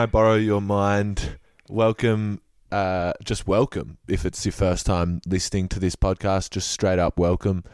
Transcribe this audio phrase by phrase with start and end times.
[0.00, 1.36] I Borrow Your Mind?
[1.68, 2.40] Welcome,
[2.72, 3.98] uh, just welcome.
[4.08, 7.64] If it's your first time listening to this podcast, just straight up welcome.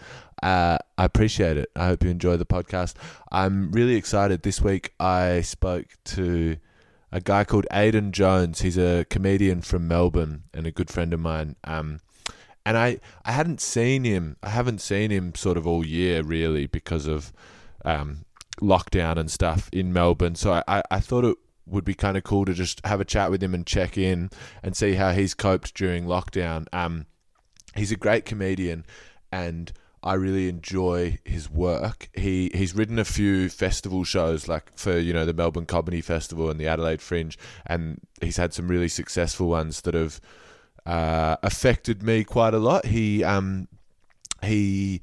[0.42, 1.70] Uh, I appreciate it.
[1.77, 2.95] I hope you enjoy the podcast.
[3.30, 4.42] I'm really excited.
[4.42, 6.56] This week I spoke to
[7.12, 8.62] a guy called Aidan Jones.
[8.62, 11.54] He's a comedian from Melbourne and a good friend of mine.
[11.62, 12.01] Um,
[12.65, 14.37] and I, I hadn't seen him.
[14.43, 17.32] I haven't seen him sort of all year really because of
[17.84, 18.24] um,
[18.60, 20.34] lockdown and stuff in Melbourne.
[20.34, 23.05] So I, I, I thought it would be kind of cool to just have a
[23.05, 24.30] chat with him and check in
[24.62, 26.66] and see how he's coped during lockdown.
[26.73, 27.07] Um,
[27.74, 28.84] he's a great comedian
[29.33, 32.09] and I really enjoy his work.
[32.15, 36.49] He he's written a few festival shows like for you know the Melbourne Comedy Festival
[36.49, 40.21] and the Adelaide Fringe, and he's had some really successful ones that have
[40.87, 42.87] uh, affected me quite a lot.
[42.87, 43.66] He um
[44.45, 45.01] he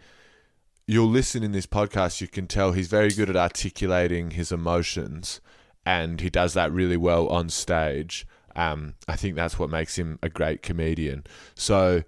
[0.88, 5.42] you'll listen in this podcast, you can tell he's very good at articulating his emotions,
[5.86, 8.26] and he does that really well on stage.
[8.56, 11.26] Um, I think that's what makes him a great comedian.
[11.56, 12.04] So,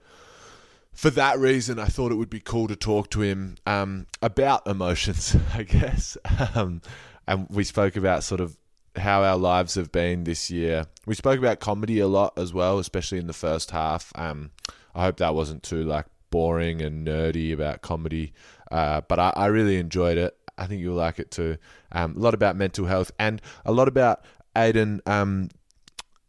[0.93, 4.65] for that reason, I thought it would be cool to talk to him um, about
[4.67, 6.17] emotions, I guess.
[6.53, 6.81] Um,
[7.27, 8.57] and we spoke about sort of
[8.95, 10.85] how our lives have been this year.
[11.05, 14.11] We spoke about comedy a lot as well, especially in the first half.
[14.15, 14.51] Um,
[14.93, 18.33] I hope that wasn't too like boring and nerdy about comedy.
[18.71, 20.37] Uh, but I, I, really enjoyed it.
[20.57, 21.57] I think you'll like it too.
[21.91, 24.23] Um, a lot about mental health and a lot about
[24.55, 25.49] Aidan um,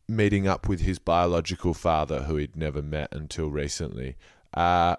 [0.09, 4.17] meeting up with his biological father, who he'd never met until recently.
[4.55, 4.97] Uh,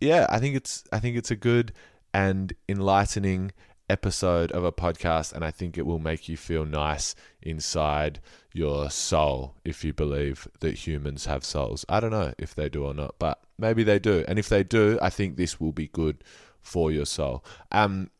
[0.00, 1.72] yeah, I think it's I think it's a good
[2.12, 3.52] and enlightening
[3.88, 8.20] episode of a podcast, and I think it will make you feel nice inside
[8.52, 11.84] your soul if you believe that humans have souls.
[11.88, 14.24] I don't know if they do or not, but maybe they do.
[14.26, 16.24] And if they do, I think this will be good
[16.60, 17.44] for your soul.
[17.70, 18.10] Um,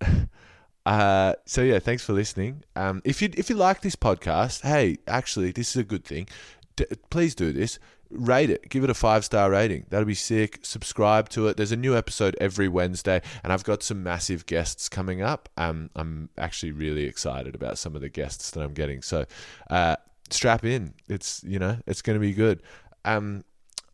[0.86, 2.62] uh, so yeah, thanks for listening.
[2.76, 6.28] Um, if you if you like this podcast, hey, actually, this is a good thing.
[6.76, 7.78] D- please do this.
[8.10, 8.68] Rate it.
[8.68, 9.86] Give it a five star rating.
[9.88, 10.58] That'll be sick.
[10.62, 11.56] Subscribe to it.
[11.56, 15.48] There's a new episode every Wednesday, and I've got some massive guests coming up.
[15.56, 19.00] Um, I'm actually really excited about some of the guests that I'm getting.
[19.02, 19.26] So,
[19.68, 19.96] uh,
[20.28, 20.94] strap in.
[21.08, 22.62] It's you know it's going to be good.
[23.04, 23.44] Um,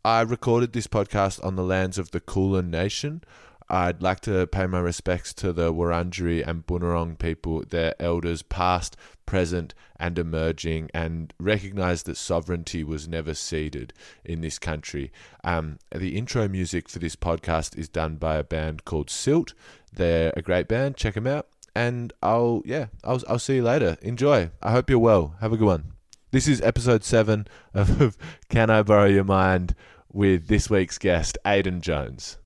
[0.03, 3.21] I recorded this podcast on the lands of the Kulin Nation.
[3.69, 8.95] I'd like to pay my respects to the Wurundjeri and Bunurong people, their elders past,
[9.25, 15.11] present, and emerging, and recognise that sovereignty was never ceded in this country.
[15.43, 19.53] Um, the intro music for this podcast is done by a band called Silt.
[19.91, 20.95] They're a great band.
[20.95, 21.47] Check them out.
[21.75, 23.97] And I'll yeah, I'll I'll see you later.
[24.01, 24.49] Enjoy.
[24.63, 25.35] I hope you're well.
[25.41, 25.93] Have a good one.
[26.31, 28.17] This is episode seven of
[28.49, 29.75] Can I Borrow Your Mind
[30.11, 32.37] with this week's guest, Aidan Jones.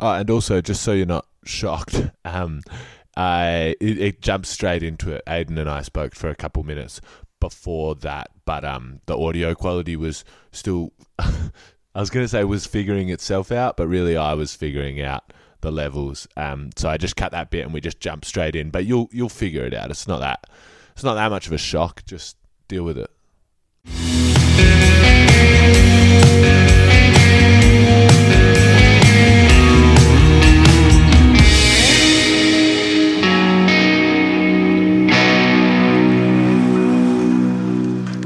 [0.00, 2.62] Oh, and also, just so you're not shocked, um,
[3.16, 5.22] I it, it jumps straight into it.
[5.28, 7.00] Aidan and I spoke for a couple minutes
[7.40, 10.92] before that, but um, the audio quality was still.
[11.94, 15.32] I was going to say was figuring itself out, but really I was figuring out
[15.62, 16.28] the levels.
[16.36, 18.70] Um, so I just cut that bit and we just jump straight in.
[18.70, 19.90] But you'll you'll figure it out.
[19.90, 20.48] It's not that
[20.92, 22.04] it's not that much of a shock.
[22.06, 22.36] Just
[22.68, 23.10] deal with it.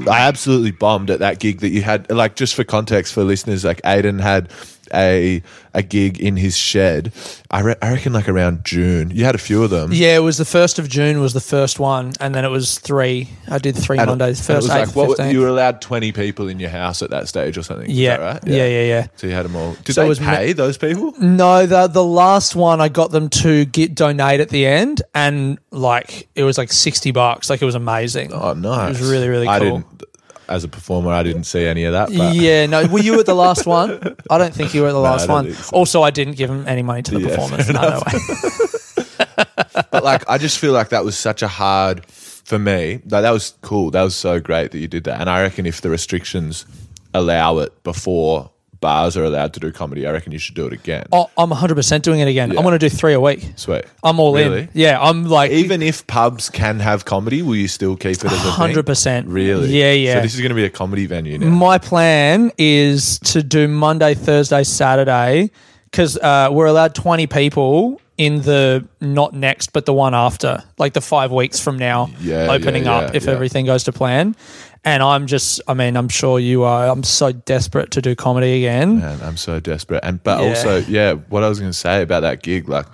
[0.08, 2.10] Absolutely bombed at that gig that you had.
[2.10, 4.50] Like, just for context for listeners, like Aidan had
[4.92, 5.42] a
[5.74, 7.12] a gig in his shed.
[7.50, 9.10] I, re- I reckon like around June.
[9.10, 9.90] You had a few of them.
[9.92, 12.78] Yeah, it was the first of June was the first one, and then it was
[12.78, 13.28] three.
[13.48, 14.38] I did three And- Mondays.
[14.40, 15.32] and it First, was eight, like what 15th.
[15.32, 17.90] you were allowed twenty people in your house at that stage or something.
[17.90, 18.42] Is yeah, that right?
[18.46, 19.06] yeah, yeah, yeah.
[19.16, 19.74] So you had them all.
[19.84, 21.12] Did So it they was ma- pay those people?
[21.20, 25.58] No, the the last one I got them to get donate at the end, and
[25.70, 27.48] like it was like sixty bucks.
[27.48, 28.32] Like it was amazing.
[28.32, 28.96] Oh, nice.
[28.96, 29.54] It was really really cool.
[29.54, 30.02] I didn't.
[30.48, 32.08] As a performer, I didn't see any of that.
[32.08, 32.86] But yeah, no.
[32.86, 34.16] Were you at the last one?
[34.28, 35.54] I don't think you were at the last don't one.
[35.54, 35.76] so.
[35.76, 37.66] Also, I didn't give them any money to the Yeah, performers.
[37.66, 39.84] fair No, no way.
[39.90, 42.94] but like I just feel like that was such a hard for me.
[43.08, 43.90] Like that was cool.
[43.90, 45.20] That was so great that you did that.
[45.20, 46.66] And I reckon if the restrictions
[47.14, 48.50] allow it before
[48.82, 51.06] bars are allowed to do comedy, I reckon you should do it again.
[51.10, 52.50] Oh, I'm 100 percent doing it again.
[52.50, 52.58] Yeah.
[52.58, 53.52] I'm going to do three a week.
[53.56, 53.86] Sweet.
[54.04, 54.62] I'm all Really?
[54.62, 54.68] in.
[54.74, 58.32] Yeah, I'm like Even if pubs can have comedy, will you still keep it as
[58.32, 58.74] a thing?
[58.74, 59.24] 100%.
[59.28, 59.70] Really?
[59.70, 60.14] Yeah, yeah.
[60.16, 61.46] So this is going to be a comedy venue now.
[61.46, 65.50] My plan is to do Monday, Thursday, Saturday
[65.90, 70.92] because uh, we're allowed 20 people in the not next, but the one after, like
[70.92, 73.32] the five weeks from now, Yeah, opening yeah, up if yeah.
[73.32, 74.36] everything goes to plan.
[74.84, 76.88] And I'm just, I mean, I'm sure you are.
[76.88, 78.98] I'm so desperate to do comedy again.
[78.98, 80.00] Man, I'm so desperate.
[80.02, 80.48] And but Yeah.
[80.48, 82.86] also, yeah, what I was going to say about that gig, like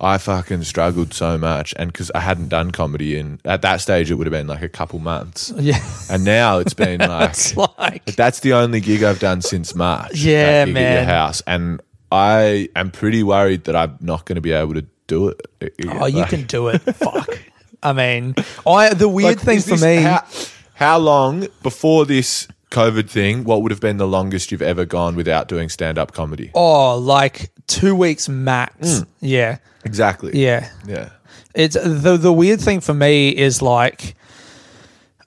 [0.00, 4.10] I fucking struggled so much, and because I hadn't done comedy in at that stage,
[4.10, 5.78] it would have been like a couple months, Yeah.
[6.10, 7.36] and now it's been like
[7.78, 10.14] like that's the only gig I've done since March.
[10.16, 11.80] Yeah, gig At your house, and
[12.10, 15.74] I am pretty worried that I'm not going to be able to do it.
[15.88, 16.78] Oh, you Like- can do it.
[16.78, 17.38] Fuck.
[17.82, 18.34] I mean,
[18.66, 19.96] I the weird like, thing for me.
[19.96, 20.24] How,
[20.74, 23.44] how long before this COVID thing?
[23.44, 26.50] What would have been the longest you've ever gone without doing stand up comedy?
[26.54, 28.98] oh, like two weeks max.
[28.98, 29.04] Hmm.
[29.20, 30.32] Yeah, Exactly.
[30.40, 30.70] yeah.
[30.86, 31.10] Yeah.
[31.54, 34.14] It's the the weird thing for me is like.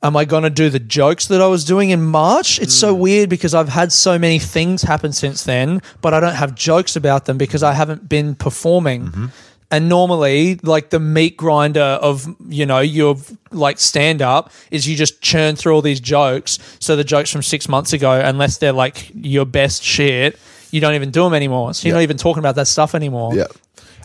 [0.04, 2.60] Am I going to do the jokes that I was doing in March?
[2.60, 6.36] It's so weird because I've had so many things happen since then, but I don't
[6.36, 9.32] have jokes about them because I haven't been performing.
[9.70, 13.18] And normally, like the meat grinder of you know your
[13.52, 16.58] like stand up is you just churn through all these jokes.
[16.80, 20.40] So the jokes from six months ago, unless they're like your best shit,
[20.72, 21.74] you don't even do them anymore.
[21.74, 21.98] So you're Yeah.
[22.00, 23.36] not even talking about that stuff anymore.
[23.36, 23.48] Yeah.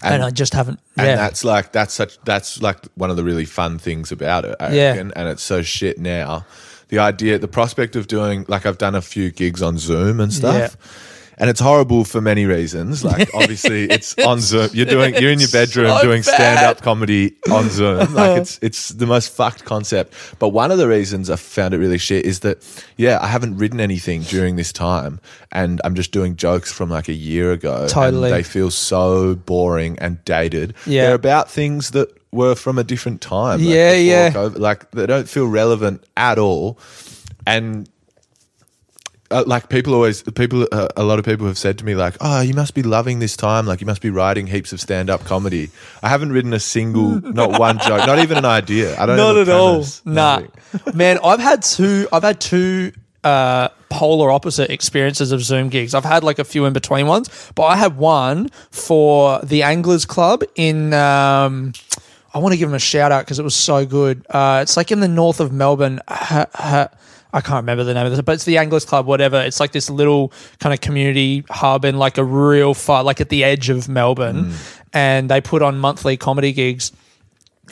[0.03, 0.81] and, I just haven't.
[0.97, 4.45] And yeah, that's like that's such that's like one of the really fun things about
[4.45, 4.57] it.
[4.59, 4.91] I Yeah.
[4.91, 5.13] reckon.
[5.15, 6.45] And it's so shit now.
[6.89, 10.33] The idea, the prospect of doing like I've done a few gigs on Zoom and
[10.35, 10.77] stuff.
[11.43, 13.05] And it's horrible for many reasons.
[13.05, 14.71] Like obviously it's on Zoom.
[14.73, 18.15] You're doing you're in your bedroom so doing stand up comedy on Zoom.
[18.23, 20.15] Like it's it's the most fucked concept.
[20.39, 22.65] But one of the reasons I found it really shit is that
[22.97, 25.19] yeah, I haven't written anything during this time
[25.51, 27.89] and I'm just doing jokes from like a year ago.
[27.89, 28.29] Totally.
[28.31, 30.75] And they feel so boring and dated.
[30.87, 31.07] Yeah.
[31.07, 33.59] They're about things that were from a different time.
[33.59, 34.31] like Yeah, yeah.
[34.31, 34.59] COVID.
[34.61, 36.79] Like they don't feel relevant at all.
[37.49, 37.89] And
[39.33, 42.17] uh, like people always, people, uh, a lot of people have said to me like,
[42.21, 43.67] "Oh, you must be loving this time.
[43.67, 45.71] Like you must be writing heaps of stand-up comedy."
[46.03, 48.97] I haven't written a single, not one joke, not even an idea.
[49.01, 49.17] I don't.
[49.17, 49.85] not at a all.
[50.05, 50.43] Nah,
[50.95, 51.19] man.
[51.25, 52.07] I've had two.
[52.13, 52.93] I've had two
[53.25, 55.95] uh, polar opposite experiences of Zoom gigs.
[55.95, 60.05] I've had like a few in between ones, but I had one for the Anglers
[60.05, 60.93] Club in.
[60.93, 61.73] Um,
[62.35, 64.25] I want to give them a shout out because it was so good.
[64.31, 66.01] Uh, it's like in the north of Melbourne.
[66.09, 66.89] Ha, ha,
[67.33, 69.41] I can't remember the name of it, but it's the Anglers Club, whatever.
[69.41, 73.31] It's like this little kind of community hub in like a real far, like at
[73.31, 74.53] the edge of Melbourne,
[74.93, 76.93] and they put on monthly comedy gigs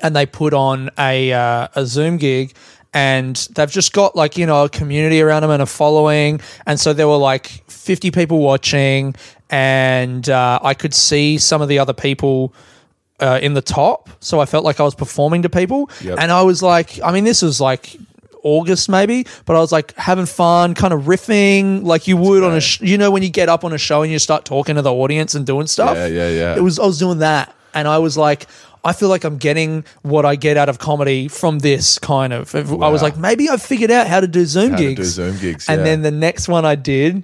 [0.02, 2.54] and they put on a uh, a Zoom gig,
[2.94, 6.80] and they've just got like you know a community around them and a following, and
[6.80, 9.14] so there were like fifty people watching,
[9.50, 12.54] and uh, I could see some of the other people.
[13.22, 16.18] Uh, in the top, so I felt like I was performing to people, Yep.
[16.20, 17.94] and I was like, I mean, this was like
[18.42, 22.54] August maybe, but I was like having fun, kind of riffing like you would on
[22.54, 24.76] a, sh- you know, when you get up on a show and you start talking
[24.76, 25.96] to the audience and doing stuff.
[25.96, 26.56] Yeah, yeah, yeah.
[26.56, 28.46] It was I was doing that, and I was like,
[28.84, 32.54] I feel like I'm getting what I get out of comedy from this kind of.
[32.54, 34.96] I was like, maybe I've figured out how to do Zoom How gigs.
[34.96, 35.84] do Zoom gigs, and yeah.
[35.84, 37.22] then the next one I did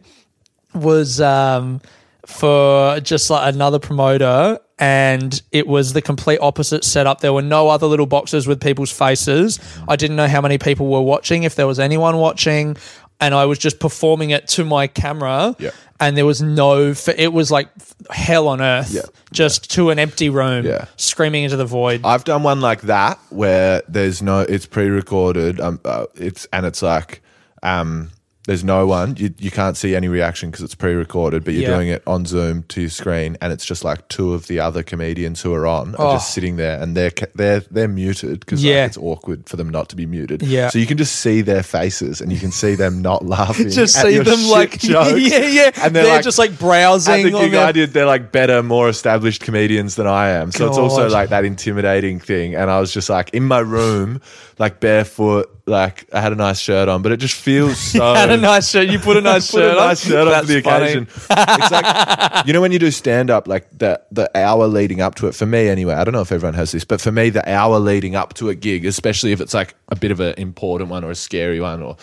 [0.75, 1.81] was um,
[2.27, 4.59] for just like another promoter.
[4.79, 7.21] And it was the complete opposite setup.
[7.21, 9.59] There were no other little boxes with people's faces.
[9.89, 12.77] I didn't know how many people were watching, if there was anyone watching.
[13.19, 15.57] And I was just performing it to my camera.
[15.59, 15.71] Yeah.
[15.99, 17.69] And there was no, it was like
[18.11, 18.91] hell on earth.
[18.93, 19.01] Yeah.
[19.33, 20.85] Just to an empty room, Yeah.
[20.97, 22.03] screaming into the void.
[22.05, 25.59] I've done one like that where there's no, it's pre-recorded.
[25.59, 27.23] Um, uh, it's and it's like,
[27.63, 28.11] um,
[28.47, 29.17] there's no one.
[29.17, 31.77] You you can't see any reaction because it's pre-recorded, but you're Yeah.
[31.77, 34.83] doing it on Zoom to your screen, and it's just like two of the other
[34.83, 36.13] comedians who are on are Oh.
[36.15, 38.83] just sitting there, and they're ca- they're they're muted because Yeah.
[38.83, 40.43] like, it's awkward for them not to be muted.
[40.43, 40.69] Yeah.
[40.71, 43.69] so you can just see their faces, and you can see them not laughing.
[43.71, 45.21] just at see your them shit like, jokes.
[45.21, 45.71] yeah, yeah.
[45.83, 48.89] and they're, just like browsing the on gig their I did, they're like better, more
[48.89, 50.53] established comedians than I am.
[50.53, 51.13] So it's also God.
[51.13, 52.55] like that intimidating thing.
[52.55, 54.21] And I was just like in my room,
[54.59, 58.15] like barefoot, like I had a nice shirt on, but it just feels so.
[58.15, 58.89] had a nice shirt.
[58.89, 60.11] You put a nice Put shirt a nice on.
[60.11, 60.85] shirt on That's for the funny.
[60.85, 61.09] occasion.
[61.11, 65.17] it's like you know when you do stand up, like the the hour leading up
[65.17, 65.35] to it.
[65.35, 67.79] For me, anyway, I don't know if everyone has this, but for me, the hour
[67.79, 71.03] leading up to a gig, especially if it's like a bit of an important one
[71.05, 71.97] or a scary one or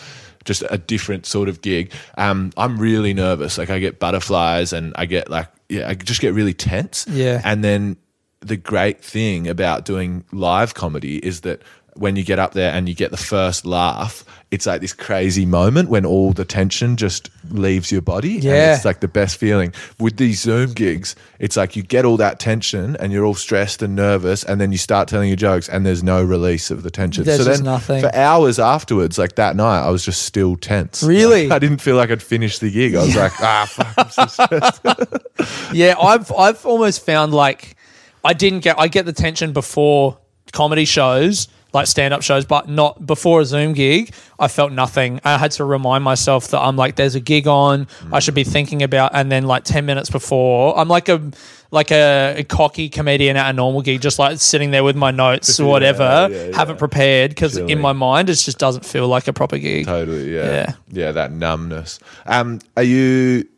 [0.44, 3.56] just a different sort of gig, um, I'm really nervous.
[3.56, 7.06] Like I get butterflies and I get like yeah, I just get really tense.
[7.08, 7.40] Yeah.
[7.44, 7.96] and then
[8.40, 11.62] the great thing about doing live comedy is that
[11.96, 15.44] when you get up there and you get the first laugh, it's like this crazy
[15.46, 18.34] moment when all the tension just leaves your body.
[18.36, 18.74] and Yeah.
[18.76, 19.72] it's like the best feeling.
[19.98, 23.82] With these Zoom gigs, it's like you get all that tension and you're all stressed
[23.82, 26.90] and nervous, and then you start telling your jokes, and there's no release of the
[26.90, 27.24] tension.
[27.24, 28.00] There's so then nothing.
[28.02, 31.02] for hours afterwards, like that night, I was just still tense.
[31.02, 31.48] Really?
[31.48, 32.94] Like, I didn't feel like I'd finished the gig.
[32.94, 35.72] I was like, ah, fuck, I'm so stressed.
[35.72, 37.76] Yeah, I've I've almost found like
[38.24, 40.18] I didn't get I get the tension before
[40.52, 44.14] comedy shows like stand up shows, but not before a Zoom gig.
[44.38, 45.20] I felt nothing.
[45.24, 47.88] I had to remind myself that I'm like, there's a gig on.
[48.12, 51.32] I should be thinking about, and then like ten minutes before, I'm like a
[51.70, 55.10] like a, a cocky comedian at a normal gig, just like sitting there with my
[55.10, 56.56] notes or whatever, yeah, yeah.
[56.56, 59.84] haven't prepared because in my mind it just doesn't feel like a proper gig.
[59.84, 60.44] Totally, yeah.
[60.44, 60.72] Yeah.
[60.90, 61.12] yeah.
[61.12, 61.98] that numbness.
[62.26, 63.48] Um, are you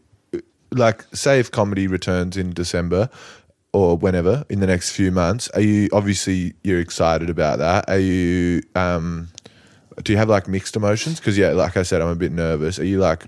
[0.72, 3.10] like say if comedy returns in December
[3.76, 7.88] or whenever in the next few months, are you obviously you're excited about that?
[7.90, 9.28] Are you um
[10.02, 11.20] do you have like mixed emotions?
[11.20, 12.78] Because yeah, like I said, I'm a bit nervous.
[12.78, 13.26] Are you like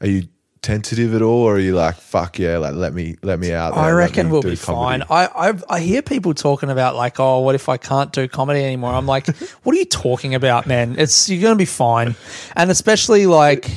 [0.00, 0.28] are you
[0.62, 3.74] tentative at all or are you like fuck yeah, like let me let me out
[3.74, 5.02] there, I reckon we'll be comedy?
[5.02, 5.02] fine.
[5.10, 8.64] I, I I hear people talking about like, oh, what if I can't do comedy
[8.64, 8.94] anymore?
[8.94, 9.26] I'm like,
[9.62, 10.96] what are you talking about, man?
[10.98, 12.16] It's you're gonna be fine,
[12.56, 13.70] and especially like,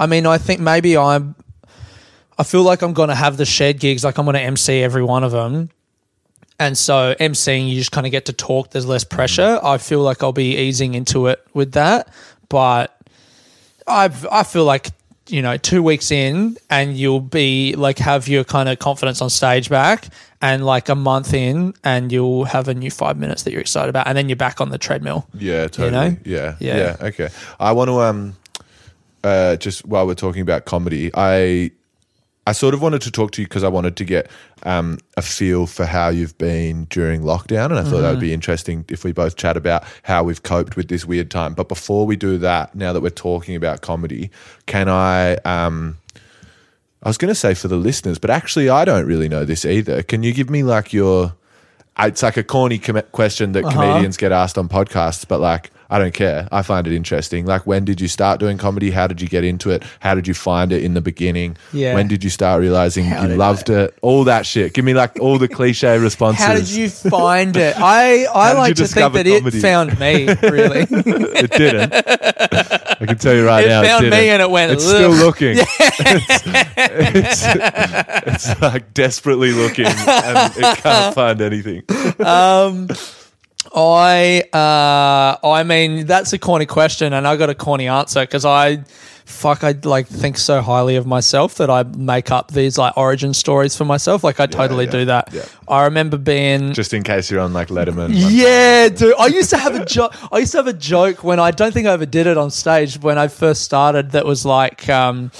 [0.00, 1.36] I mean, I think maybe I'm.
[2.38, 5.24] I feel like I'm gonna have the shed gigs, like I'm gonna MC every one
[5.24, 5.70] of them.
[6.58, 8.70] And so MCing, you just kind of get to talk.
[8.70, 9.58] There's less pressure.
[9.62, 12.08] I feel like I'll be easing into it with that,
[12.48, 12.96] but
[13.86, 14.88] I've I feel like
[15.28, 19.30] you know two weeks in and you'll be like have your kind of confidence on
[19.30, 20.08] stage back
[20.42, 23.88] and like a month in and you'll have a new five minutes that you're excited
[23.88, 25.90] about and then you're back on the treadmill Yeah, totally.
[25.90, 26.16] know?
[26.26, 26.76] Yeah, Yeah.
[27.00, 27.28] yeah, Okay.
[27.58, 28.36] I want to um,
[29.24, 31.70] uh, just while we're talking about comedy, I
[32.46, 34.30] I sort of wanted to talk to you because I wanted to get
[34.64, 38.34] um a feel for how you've been during lockdown, and I thought that would be
[38.34, 41.54] interesting if we both chat about how we've coped with this weird time.
[41.54, 44.30] But before we do that, now that we're talking about comedy,
[44.66, 45.98] can I um.
[47.02, 49.66] I was going to say for the listeners, but actually, I don't really know this
[49.66, 50.02] either.
[50.02, 51.34] Can you give me like your?
[51.98, 55.98] It's like a corny com- question that comedians get asked on podcasts, but like I
[56.00, 56.48] don't care.
[56.50, 57.46] I find it interesting.
[57.46, 58.90] Like, when did you start doing comedy?
[58.90, 59.84] How did you get into it?
[60.00, 61.56] How did you find it in the beginning?
[61.72, 61.94] Yeah.
[61.94, 63.96] When did you start realizing How you loved it?
[64.02, 64.72] All that shit.
[64.74, 66.44] Give me like all the cliche responses.
[66.46, 69.34] how did you find it i i like to think that comedy?
[69.34, 71.92] it found me really it didn't.
[71.94, 73.82] I can tell you right It now.
[73.84, 75.58] found it found me and it went, It's still looking.
[75.58, 76.42] It's,
[76.88, 77.44] it's,
[78.48, 81.82] it's like desperately looking, and it can't find anything.
[82.18, 82.88] Um,
[83.74, 88.44] I uh I mean that's a corny question and I got a corny answer because
[88.44, 88.84] I
[89.24, 93.32] fuck I like think so highly of myself that I make up these like origin
[93.32, 95.28] stories for myself like I totally yeah, do that.
[95.32, 95.44] yeah.
[95.66, 98.10] I remember being Just in case you're on like Letterman.
[98.12, 99.14] yeah, dude.
[99.18, 100.14] I used to have a joke.
[100.30, 102.50] I used to have a joke when I don't think I ever did it on
[102.50, 104.10] stage when I first started.
[104.10, 105.30] That was like, um,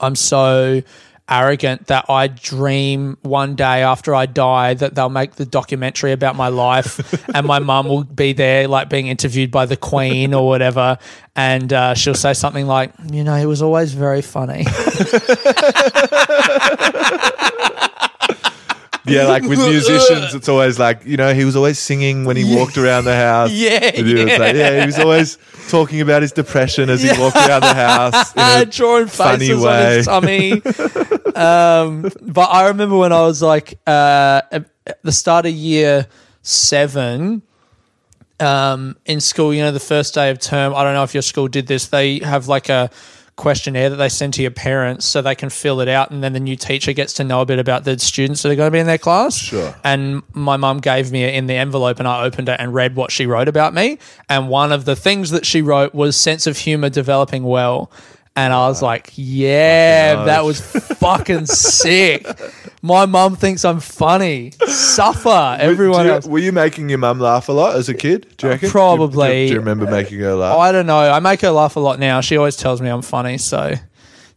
[0.00, 0.82] I'm so
[1.28, 6.36] arrogant that I dream one day after I die that they'll make the documentary about
[6.36, 10.46] my life, and my mum will be there, like being interviewed by the Queen or
[10.46, 10.98] whatever,
[11.36, 14.64] and uh, she'll say something like, "You know, he was always very funny."
[19.08, 22.56] Yeah, like with musicians, it's always like you know he was always singing when he
[22.56, 23.50] walked around the house.
[23.58, 25.38] Yeah, was like, yeah, he was always
[25.68, 28.34] talking about his depression as he walked around the house.
[28.34, 29.96] in a drawing funny faces on way.
[29.96, 30.52] his tummy.
[31.34, 34.70] um, but I remember when I was like uh, at
[35.02, 36.06] the start of year
[36.42, 37.42] seven
[38.40, 39.52] um, in school.
[39.52, 40.74] You know, the first day of term.
[40.74, 41.88] I don't know if your school did this.
[41.88, 42.90] They have like a
[43.38, 46.34] questionnaire that they send to your parents so they can fill it out and then
[46.34, 48.72] the new teacher gets to know a bit about the students that are going to
[48.72, 49.74] be in their class Sure.
[49.84, 52.96] and my mum gave me it in the envelope and I opened it and read
[52.96, 53.98] what she wrote about me.
[54.28, 57.90] And one of the things that she wrote was sense of humor developing well.
[58.36, 60.60] And I was like, yeah, that was
[60.98, 62.26] fucking sick.
[62.82, 64.52] My mum thinks I'm funny.
[64.66, 65.56] Suffer.
[65.60, 66.26] Everyone you- else.
[66.26, 68.26] Were you making your mum laugh a lot as a kid?
[68.36, 68.70] Do you reckon?
[68.70, 69.28] Probably.
[69.28, 70.56] Do you, do you remember making her laugh?
[70.56, 70.98] I don't know.
[70.98, 72.20] I make her laugh a lot now.
[72.20, 73.38] She always tells me I'm funny.
[73.38, 73.74] So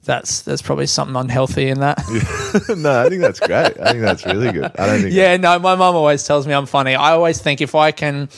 [0.04, 2.00] that's there's probably something unhealthy in that.
[2.76, 3.80] no, I think that's great.
[3.80, 4.72] I think that's really good.
[4.78, 5.14] I don't think.
[5.14, 6.96] Yeah, no, my mum always tells me I'm funny.
[6.96, 8.30] I always think if I can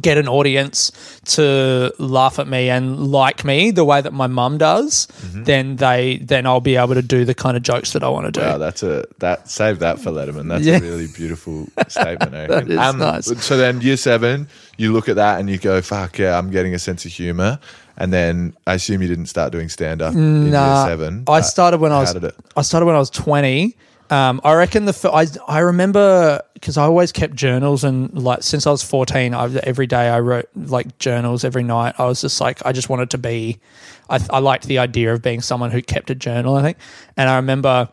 [0.00, 0.92] get an audience
[1.24, 5.44] to laugh at me and like me the way that my mum does, Mm-hmm.
[5.44, 8.26] then they then I'll be able to do the kind of jokes that I want
[8.26, 8.40] to do.
[8.40, 10.48] Wow, that's a that save that for Letterman.
[10.48, 10.76] That's Yeah.
[10.78, 12.34] a really beautiful statement.
[12.34, 13.44] I That is nice.
[13.44, 16.74] So then, year seven, you look at that and you go, "Fuck yeah, I'm getting
[16.74, 17.58] a sense of humor."
[17.96, 21.24] And then I assume you didn't start doing stand up in Nah, year seven.
[21.28, 22.16] I Uh, started when I was?
[22.56, 23.76] I started when I was 20.
[24.10, 28.66] Um, I reckon the I I remember because I always kept journals and like since
[28.66, 31.94] I was 14, I, every day I wrote like journals every night.
[31.98, 33.60] I was just like I just wanted to be.
[34.08, 36.56] I, I liked the idea of being someone who kept a journal.
[36.56, 36.78] I think,
[37.16, 37.88] and I remember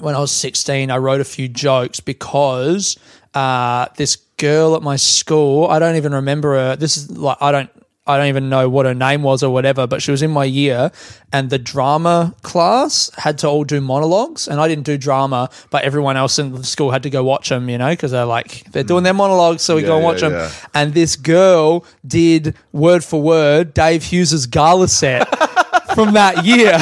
[0.00, 2.98] when I was 16, I wrote a few jokes because
[3.34, 6.76] uh, this girl at my school, I don't even remember her.
[6.76, 7.70] This is like, I don't,
[8.06, 10.44] I don't even know what her name was or whatever, but she was in my
[10.44, 10.92] year,
[11.32, 15.82] and the drama class had to all do monologues, and I didn't do drama, but
[15.84, 18.64] everyone else in the school had to go watch them, you know, because they're like
[18.72, 20.32] they're doing their monologues, so we Yeah, go and yeah, watch them.
[20.32, 20.50] yeah.
[20.74, 25.26] And this girl did word for word Dave Hughes's gala set
[25.94, 26.78] from that year.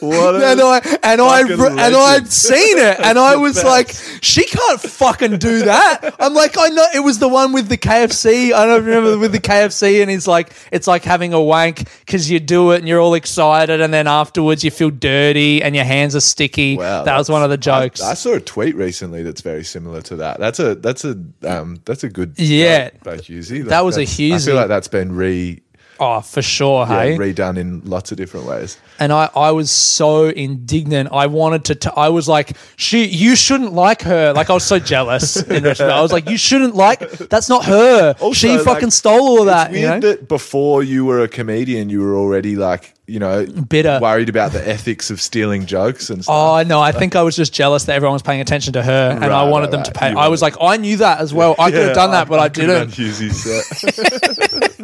[0.00, 1.96] What a- and I and I and.
[2.00, 3.90] I'd seen it, and I was like,
[4.22, 6.14] she can't fucking do that.
[6.18, 8.52] I'm like, I know it was the one with the KFC.
[8.52, 12.30] I don't remember with the KFC, and he's like, it's like having a wank because
[12.30, 15.84] you do it and you're all excited, and then afterwards you feel dirty and your
[15.84, 16.76] hands are sticky.
[16.76, 18.00] Wow, that was one of the jokes.
[18.00, 20.38] I, I saw a tweet recently that's very similar to that.
[20.40, 22.90] That's a that's a um that's a good Yeah.
[22.90, 23.64] joke by Hughesy.
[23.66, 24.34] That was a Hughesy.
[24.34, 25.60] I feel like that's been re
[26.00, 27.16] oh, for sure, yeah, hey.
[27.18, 28.78] redone in lots of different ways.
[28.98, 31.10] and I, I was so indignant.
[31.12, 31.74] I wanted to.
[31.74, 34.32] T- I was like, she, you shouldn't like her.
[34.32, 35.36] Like I was so jealous.
[35.42, 35.92] In retrospect.
[35.92, 37.00] I was like, you shouldn't like.
[37.10, 38.14] That's not her.
[38.20, 39.70] Also, she like, fucking stole all of that.
[39.70, 39.90] It's You know?
[39.92, 43.98] weird that before you were a comedian, you were already like you know Bitter.
[44.00, 46.34] worried about the ethics of stealing jokes and stuff.
[46.34, 46.80] Oh no!
[46.80, 49.44] I think I was just jealous that everyone was paying attention to her, and I
[49.44, 50.10] wanted right, them to pay.
[50.12, 51.54] You I was like, I knew that as well.
[51.58, 52.96] I could have done that, but I, have didn't.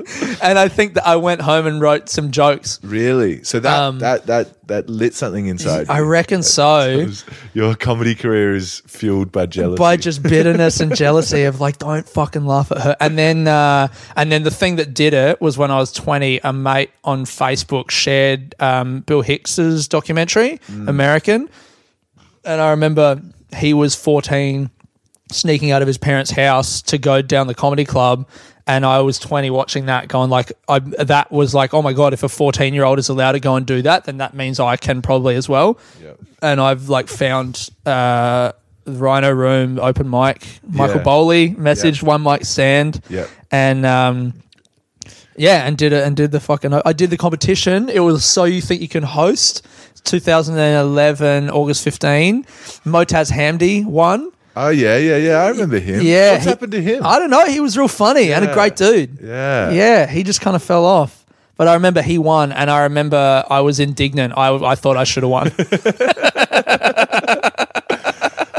[0.43, 2.79] And I think that I went home and wrote some jokes.
[2.83, 3.43] really?
[3.43, 5.89] So that Um, that that that lit something inside.
[5.89, 6.05] I you.
[6.05, 7.09] reckon so.
[7.55, 9.79] Your comedy career is fueled by jealousy.
[9.79, 13.89] by just bitterness and jealousy of like don't fucking laugh at her and then uh,
[14.17, 17.25] and then the thing that did it was when i was 20 a mate on
[17.25, 18.16] facebook shared
[18.61, 21.49] um, bill hicks's documentary american
[22.45, 23.21] and i remember
[23.57, 24.71] he was 14
[25.33, 28.29] sneaking out of his parents house to go down the comedy club
[28.69, 32.13] and I was 20 watching that going like I that was like oh my god
[32.13, 34.59] if a 14 year old is allowed to go and do that then that means
[34.61, 36.13] I can probably as well Yeah.
[36.43, 38.53] and I've like found uh,
[38.87, 40.47] Rhino Room open mic.
[40.69, 41.03] Michael Yeah.
[41.03, 43.27] Bowley messaged one mic stand, Yeah.
[43.51, 44.33] and um,
[45.39, 46.73] yeah, and did it and did the fucking.
[46.85, 47.89] I did the competition.
[47.89, 49.67] It was so you think you can host.
[50.05, 52.45] 2011 August 15.
[52.85, 54.31] Motaz Hamdi won.
[54.55, 55.37] Oh yeah, yeah, yeah.
[55.43, 56.01] I remember him.
[56.03, 57.05] Yeah, What's he- happened to him?
[57.05, 57.45] I don't know.
[57.47, 59.19] He was real funny and a great dude.
[59.21, 59.71] yeah.
[59.71, 61.25] Yeah, he just kind of fell off.
[61.57, 64.35] But I remember he won, and I remember I was indignant.
[64.37, 65.51] I, I thought I should have won.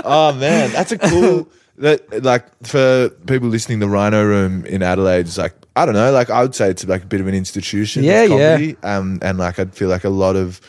[0.09, 1.49] Oh man, that's a cool.
[1.77, 6.11] that like for people listening, the Rhino Room in Adelaide is like I don't know.
[6.11, 8.03] Like I would say it's like a bit of an institution.
[8.03, 8.73] Yeah, of yeah.
[8.83, 10.59] Um, and like I'd feel like a lot of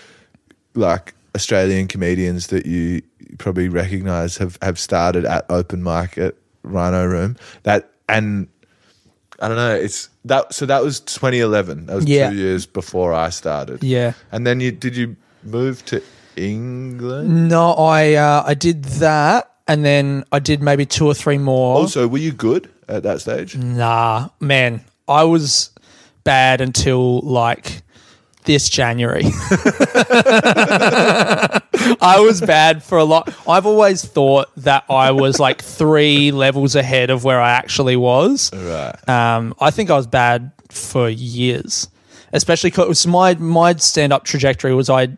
[0.75, 3.03] like Australian comedians that you
[3.38, 7.37] probably recognise have have started at open mic at Rhino Room.
[7.62, 8.49] That and
[9.40, 9.75] I don't know.
[9.75, 10.53] It's that.
[10.53, 11.87] So that was 2011.
[11.87, 12.31] That was Yeah.
[12.31, 13.83] two years before I started.
[13.83, 14.12] Yeah.
[14.33, 16.03] And then you did you move to
[16.37, 17.49] England?
[17.49, 21.77] No, I uh, I did that, and then I did maybe two or three more.
[21.77, 23.57] Also, were you good at that stage?
[23.57, 25.71] Nah, man, I was
[26.25, 27.83] bad until like
[28.45, 29.25] this January.
[32.01, 33.33] I was bad for a lot.
[33.47, 38.51] I've always thought that I was like three levels ahead of where I actually was.
[38.53, 39.09] Right.
[39.09, 41.89] Um, I think I was bad for years,
[42.33, 45.09] especially because my my stand up trajectory was I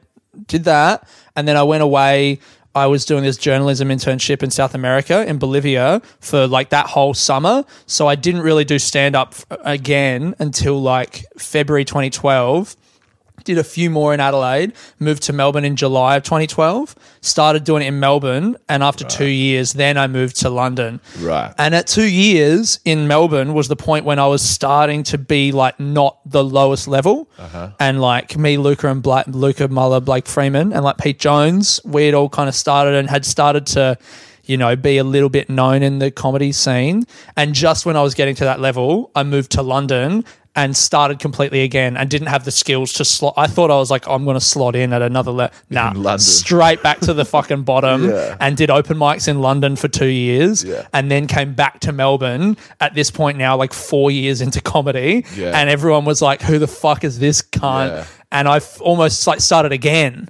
[0.47, 2.41] did that, and then I went away.
[2.75, 7.15] I was doing this journalism internship in South America in Bolivia for like that whole
[7.15, 7.65] summer.
[7.87, 12.77] So I didn't really do stand up again until like February 2012
[13.45, 17.83] did a few more in Adelaide, moved to Melbourne in July of 2012, started doing
[17.83, 21.01] it in Melbourne, and after two years, then I moved to London.
[21.19, 21.55] Right.
[21.59, 25.53] And at two years in Melbourne was the point when I was starting to be
[25.53, 27.29] like not the lowest level.
[27.39, 27.71] Uh-huh.
[27.79, 32.07] And like me, Luca and Black, Luca Muller, Blake Freeman, and like Pete Jones, we
[32.07, 33.99] had all kind of started and had started to,
[34.45, 37.05] you know, be a little bit known in the comedy scene.
[37.37, 40.25] And just when I was getting to that level, I moved to London
[40.57, 43.35] and started completely again and didn't have the skills to slot.
[43.37, 45.57] I thought I was like, I'm going to slot in at another level.
[45.71, 46.19] Nah, London.
[46.19, 48.37] straight back to the fucking bottom Yeah.
[48.41, 50.89] and did open mics in London for two years Yeah.
[50.93, 55.25] and then came back to Melbourne at this point now, like four years into comedy.
[55.37, 55.53] Yeah.
[55.59, 58.07] And everyone was like, who the fuck is this cunt?
[58.33, 60.29] And I f- almost like started again.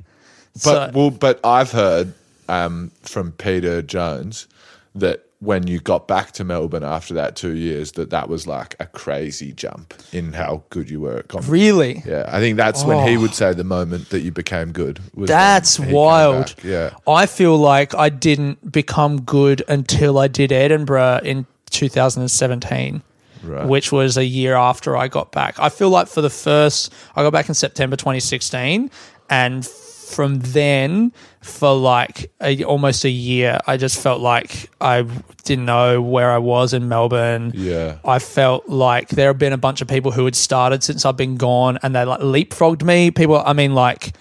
[0.53, 2.13] But So- well, but I've heard
[2.49, 4.47] um, from Peter Jones
[4.95, 8.77] that when you got back to Melbourne after that two years, that that was like
[8.79, 12.03] a crazy jump in how good you were really?
[12.07, 13.21] Yeah, I think that's when he Oh.
[13.21, 15.01] would say the moment that you became good.
[15.15, 16.55] Was That's wild.
[16.63, 23.03] Yeah, I feel like I didn't become good until I did Edinburgh in 2017.
[23.43, 23.67] Right.
[23.67, 25.59] Which was a year after I got back.
[25.59, 28.91] I feel like for the first, I got back in September 2016,
[29.31, 29.65] and
[30.11, 35.03] from then for like a, almost a year, I just felt like I
[35.45, 37.53] didn't know where I was in Melbourne.
[37.55, 37.99] Yeah.
[38.05, 41.17] I felt like there have been a bunch of people who had started since I've
[41.17, 43.11] been gone, and they like leapfrogged me.
[43.11, 44.13] People, I mean, like,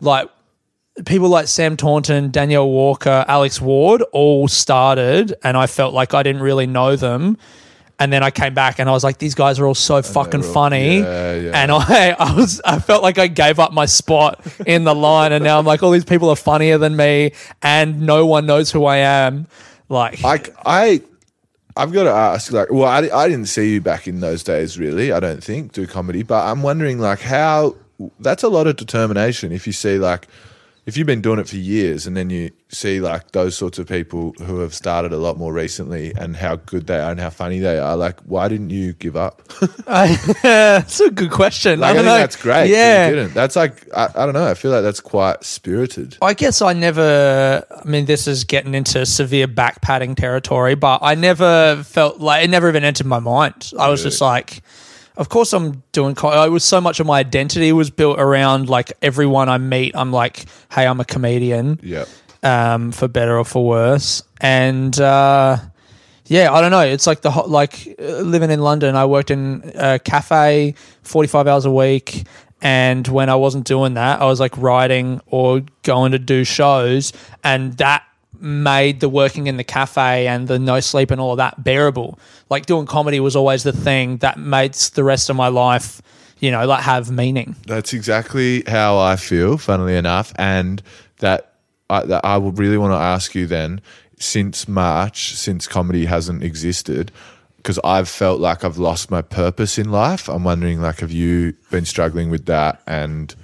[0.00, 0.28] like
[1.04, 6.22] people like Sam Taunton, Danielle Walker, Alex Ward all started, and I felt like I
[6.22, 7.36] didn't really know them.
[7.98, 10.44] And then I came back and I was like, these guys are all so fucking
[10.44, 10.98] all- funny.
[10.98, 11.50] yeah, yeah.
[11.54, 15.32] And I, I was, I felt like I gave up my spot in the line,
[15.32, 17.32] and now I'm like, all these people are funnier than me,
[17.62, 19.46] and no one knows who I am.
[19.88, 21.02] Like, I, I,
[21.76, 24.78] I've got to ask, like, well, I, I didn't see you back in those days,
[24.78, 25.10] really.
[25.12, 27.76] I don't think do comedy, but I'm wondering, like, how
[28.20, 29.52] that's a lot of determination.
[29.52, 30.28] If you see, like,
[30.86, 33.88] if you've been doing it for years, and then you see like those sorts of
[33.88, 37.30] people who have started a lot more recently, and how good they are and how
[37.30, 39.42] funny they are, like, why didn't you give up?
[39.86, 41.80] that's a good question.
[41.80, 42.18] Like, I, I think know.
[42.18, 42.70] that's great.
[42.70, 43.10] Yeah.
[43.10, 43.34] Didn't.
[43.34, 44.46] That's like, I, I don't know.
[44.46, 46.16] I feel like that's quite spirited.
[46.22, 47.64] I guess I never.
[47.68, 52.44] I mean, this is getting into severe back padding territory, but I never felt like
[52.44, 53.72] it never even entered my mind.
[53.76, 54.62] I was just like,
[55.16, 56.14] of course I'm doing.
[56.14, 59.94] Co- I was so much of my identity was built around like everyone I meet.
[59.96, 61.80] I'm like, hey, I'm a comedian.
[61.82, 62.04] Yeah.
[62.42, 64.22] um, for better or for worse.
[64.40, 65.56] And uh,
[66.26, 66.80] yeah, I don't know.
[66.80, 68.94] It's like the hot, like uh, living in London.
[68.96, 72.26] I worked in a cafe forty five hours a week,
[72.60, 77.12] and when I wasn't doing that, I was like writing or going to do shows,
[77.42, 78.04] and that
[78.40, 82.18] made the working in the cafe and the no sleep and all of that bearable.
[82.50, 86.02] Like doing comedy was always the thing that made the rest of my life,
[86.40, 87.56] you know, like have meaning.
[87.66, 90.32] That's exactly how I feel, funnily enough.
[90.36, 90.82] And
[91.18, 91.52] that
[91.88, 93.80] I, that I would really want to ask you then,
[94.18, 97.12] since March, since comedy hasn't existed,
[97.58, 100.28] because I've felt like I've lost my purpose in life.
[100.28, 102.80] I'm wondering, like, have you been struggling with that?
[102.86, 103.34] And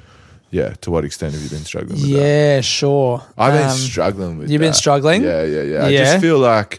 [0.52, 2.16] yeah, to what extent have you been struggling with that?
[2.18, 3.22] Yeah, sure.
[3.36, 4.52] I've been Um, struggling with that.
[4.52, 4.76] you've been that.
[4.76, 5.22] struggling?
[5.24, 5.84] Yeah, yeah, yeah.
[5.84, 6.04] I Yeah.
[6.04, 6.78] just feel like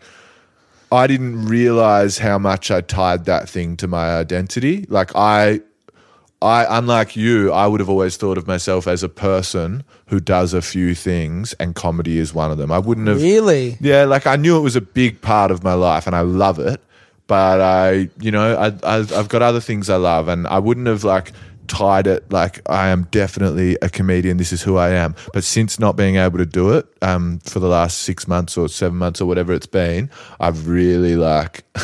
[0.92, 4.86] I didn't realize how much I tied that thing to my identity.
[4.88, 5.62] Like I
[6.42, 10.54] I unlike you, I would have always thought of myself as a person who does
[10.54, 12.70] a few things and comedy is one of them.
[12.72, 13.78] I wouldn't have Really?
[13.82, 16.60] yeah, like I knew it was a big part of my life and I love
[16.60, 16.82] it,
[17.28, 20.88] but I, you know, I, I, I've got other things I love and I wouldn't
[20.88, 21.32] have like
[21.68, 24.38] tied it like I am definitely a comedian.
[24.38, 25.16] This is who I am.
[25.34, 28.70] But since not being able to do it um, for the last six months or
[28.70, 31.64] seven months or whatever it's been, I've really like,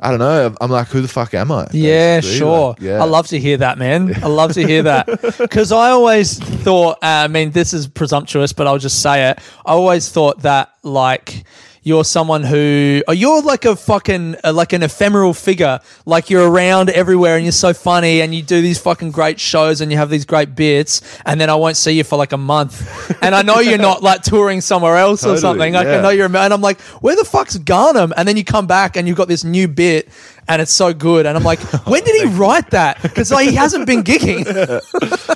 [0.00, 0.54] I don't know.
[0.60, 1.68] I'm like, who the fuck am I?
[1.72, 2.38] Yeah, basically?
[2.38, 2.68] sure.
[2.70, 3.02] Like, yeah.
[3.02, 4.14] I love to hear that, man.
[4.22, 5.06] I love to hear that
[5.38, 6.98] because I always thought.
[7.02, 9.38] Uh, I mean, this is presumptuous, but I'll just say it.
[9.64, 11.44] I always thought that like
[11.84, 15.80] you're someone who, or you're like a fucking uh, like an ephemeral figure.
[16.06, 19.80] Like you're around everywhere and you're so funny and you do these fucking great shows
[19.80, 22.38] and you have these great bits, and then I won't see you for like a
[22.38, 22.88] month.
[23.22, 25.74] And I know you're not like touring somewhere else or something.
[25.74, 28.12] Like I know you're, and I'm like, where the fuck's Garnham?
[28.16, 30.08] And then you come back and you've got this new bit.
[30.48, 33.00] And it's so good, and I'm like, when did he write that?
[33.00, 34.44] Because like, he hasn't been gigging.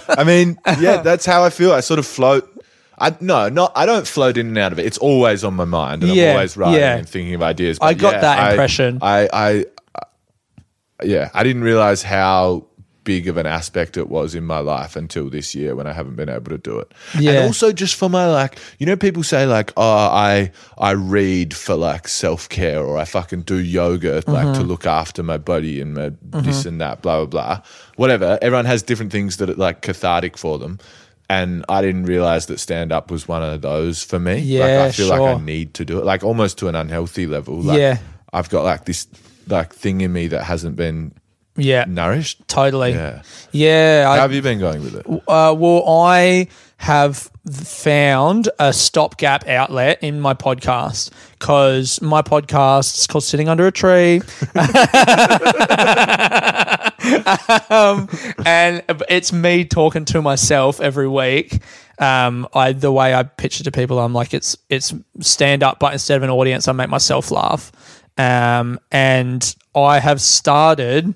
[0.19, 1.73] I mean, yeah, that's how I feel.
[1.73, 2.56] I sort of float.
[2.99, 4.87] I no, not I don't float in and out of it.
[4.87, 6.97] It's always on my mind, and Yeah, I'm always writing yeah.
[6.97, 7.79] and thinking of ideas.
[7.81, 8.99] I got that I- impression.
[9.03, 9.65] I, I,
[11.05, 12.67] yeah, I didn't realize how
[13.05, 16.17] big of an aspect it was in my life until this year when I haven't
[16.17, 16.91] been able to do it.
[17.17, 17.33] Yeah.
[17.33, 21.55] And also just for my like, you know, people say like, oh, I I read
[21.55, 24.53] for like self care or I fucking do yoga like Mm-hmm.
[24.55, 27.63] to look after my body and my this and that, blah blah blah,
[27.97, 28.39] whatever.
[28.43, 30.79] Everyone has different things that are like cathartic for them.
[31.29, 34.35] And I didn't realize that stand up was one of those for me.
[34.35, 37.27] like Yeah, I feel like I need to do it, like almost to an unhealthy
[37.27, 37.61] level.
[37.63, 37.99] Like, Yeah.
[38.33, 39.09] I've got like this
[39.49, 41.13] like thing in me that hasn't been
[41.57, 42.47] yeah, nourished.
[42.49, 42.93] totally.
[42.93, 43.23] Yeah.
[43.51, 45.07] Yeah, How I, have you been going with it?
[45.27, 46.47] Uh, well, I
[46.79, 53.67] have found a stopgap outlet in my podcast because my podcast is called Sitting Under
[53.67, 54.21] a Tree.
[57.71, 58.09] um,
[58.45, 61.61] and it's me talking to myself every week.
[61.99, 65.79] Um, I the way I pitch it to people, I'm like it's it's stand up,
[65.79, 67.73] but instead of an audience, I make myself laugh.
[68.19, 71.15] Um, and I have started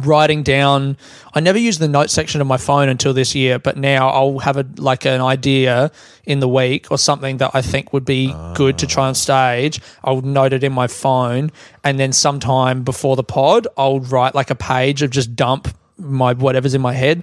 [0.00, 0.96] writing down
[1.34, 4.38] I never used the note section of my phone until this year, but now I'll
[4.40, 5.92] have a like an idea
[6.24, 9.12] in the week or something that I think would be good to try on ah.
[9.12, 9.80] stage.
[10.02, 11.52] I'll note it in my phone
[11.84, 16.32] and then sometime before the pod I'll write like a page of just dump my
[16.32, 17.22] whatever's in my head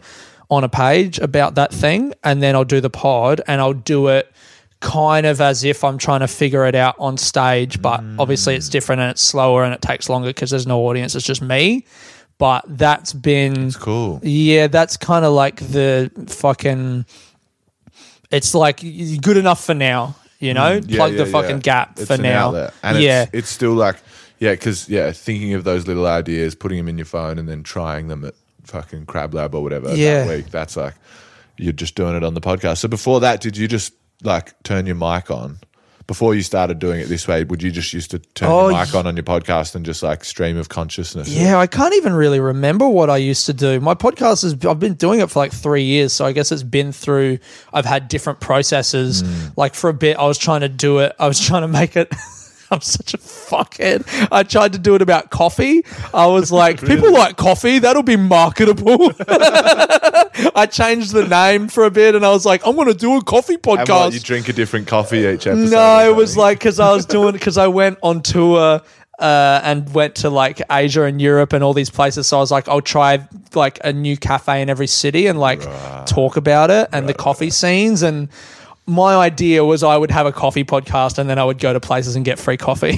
[0.50, 4.08] on a page about that thing and then I'll do the pod and I'll do
[4.08, 4.32] it
[4.80, 8.70] kind of as if I'm trying to figure it out on stage, but obviously it's
[8.70, 8.72] mm.
[8.72, 11.16] different and it's slower and it takes longer because there's no audience.
[11.16, 11.86] It's just me.
[12.40, 14.20] But that's been Cool.
[14.24, 17.06] yeah, that's kind of like the fucking
[18.32, 18.82] it's like
[19.22, 20.16] good enough for now.
[20.40, 21.62] You know, Mm, Yeah, plug yeah, the fucking yeah.
[21.62, 22.48] gap It's for an now.
[22.50, 22.74] outlet.
[22.84, 23.96] And yeah, it's, it's still like,
[24.38, 27.64] yeah, because, yeah, thinking of those little ideas, putting them in your phone and then
[27.64, 30.26] trying them at fucking Crab Lab or whatever Yeah.
[30.26, 30.94] that week, that's like,
[31.58, 32.78] you're just doing it on the podcast.
[32.78, 35.58] So before that, did you just like turn your mic on?
[36.08, 38.80] Before you started doing it this way, would you just used to turn Oh, your
[38.80, 41.28] mic on on your podcast and just like stream of consciousness?
[41.28, 43.82] Yeah, I can't even really remember what I used to do.
[43.82, 46.64] My podcast is I've been doing it for like three years, so I guess it's
[46.64, 47.40] been through.
[47.74, 49.20] I've had different processes.
[49.22, 49.48] Hmm.
[49.58, 51.14] Like for a bit, I was trying to do it.
[51.20, 52.14] I was trying to make it.
[52.72, 54.06] I'm such a fuckhead.
[54.32, 55.84] I tried to do it about coffee.
[56.14, 57.80] I was like, people like coffee.
[57.80, 59.12] That'll be marketable.
[60.56, 63.18] I changed the name for a bit, and I was like, I'm going to do
[63.18, 64.14] a coffee And what, podcast.
[64.14, 65.72] you drink a different coffee each episode?
[65.72, 68.82] No, it was like because I was doing because I went on tour
[69.20, 72.28] uh, and went to like Asia and Europe and all these places.
[72.28, 75.62] So I was like, I'll try like a new cafe in every city and like
[76.06, 78.04] talk about it and the coffee scenes.
[78.04, 78.30] And
[78.88, 81.80] my idea was I would have a coffee podcast and then I would go to
[81.80, 82.98] places and get free coffee.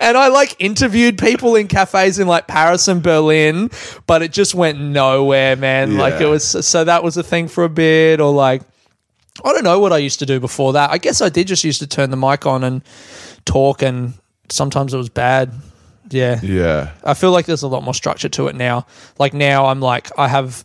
[0.00, 3.70] and I like interviewed people in cafes in like Paris and Berlin,
[4.06, 5.96] but it just went nowhere, man.
[5.98, 8.62] Like it was so that was a thing for a bit, or like
[9.44, 10.90] I don't know what I used to do before that.
[10.90, 12.82] I guess I did just used to turn the mic on and
[13.44, 14.14] talk, and
[14.48, 15.52] sometimes it was bad.
[16.10, 16.38] Yeah.
[16.42, 16.92] yeah.
[17.02, 18.86] I feel like there's a lot more structure to it now.
[19.18, 20.64] Like now, I'm like I have.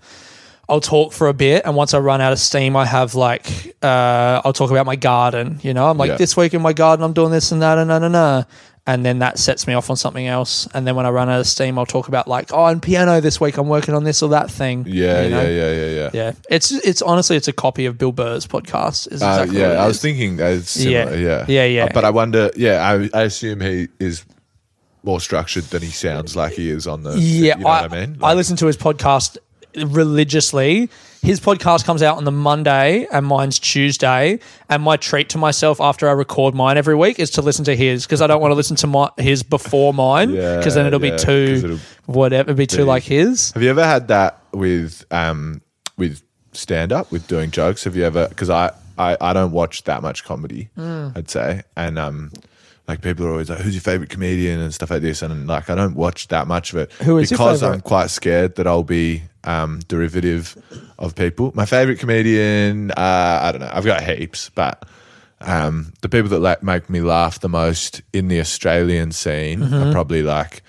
[0.70, 3.76] I'll talk for a bit, and once I run out of steam, I have like
[3.82, 5.60] uh, I'll talk about my garden.
[5.64, 6.18] You know, I'm like Yeah.
[6.18, 8.44] this week in my garden, I'm doing this and that and na na,
[8.86, 10.68] and then that sets me off on something else.
[10.74, 13.20] And then when I run out of steam, I'll talk about like oh, and piano
[13.20, 14.86] this week, I'm working on this or that thing.
[14.88, 15.42] Yeah, you know?
[15.42, 16.10] yeah, yeah, yeah, yeah.
[16.14, 19.12] Yeah, it's it's honestly it's a copy of Bill Burr's podcast.
[19.12, 21.16] Is Uh, yeah, what it I was thinking that's similar.
[21.16, 21.28] Yeah.
[21.28, 21.84] Yeah, Yeah, yeah.
[21.86, 22.52] Uh, But I wonder.
[22.56, 24.24] Yeah, I, I assume he is
[25.02, 27.18] more structured than he sounds like he is on the.
[27.18, 28.18] Yeah, you know I, I mean.
[28.22, 29.38] I listen to his podcast
[29.86, 30.90] religiously.
[31.22, 34.40] His podcast comes out on the Monday and mine's Tuesday.
[34.70, 37.76] And my treat to myself after I record mine every week is to listen to
[37.76, 40.86] his because I don't want to listen to my, his before mine Yeah, because then
[40.86, 43.52] it'll yeah, be too it'll whatever, be too like his.
[43.52, 45.62] Have you ever had that with um
[45.98, 47.84] with stand up with doing jokes?
[47.84, 48.30] Have you ever?
[48.30, 50.70] Because I, I I don't watch that much comedy.
[50.78, 51.18] Mm.
[51.18, 52.32] I'd say, and um.
[52.88, 55.70] Like people are always like, "Who's your favorite comedian?" and stuff like this, and like
[55.70, 57.62] I don't watch that much of it Who is because?
[57.62, 60.58] I'm quite scared that I'll be um, derivative
[60.98, 61.52] of people.
[61.56, 63.70] My favorite comedian, uh, I don't know.
[63.72, 64.84] I've got heaps, but
[65.42, 69.74] um, the people that like, make me laugh the most in the Australian scene Mm-hmm.
[69.74, 70.62] are probably like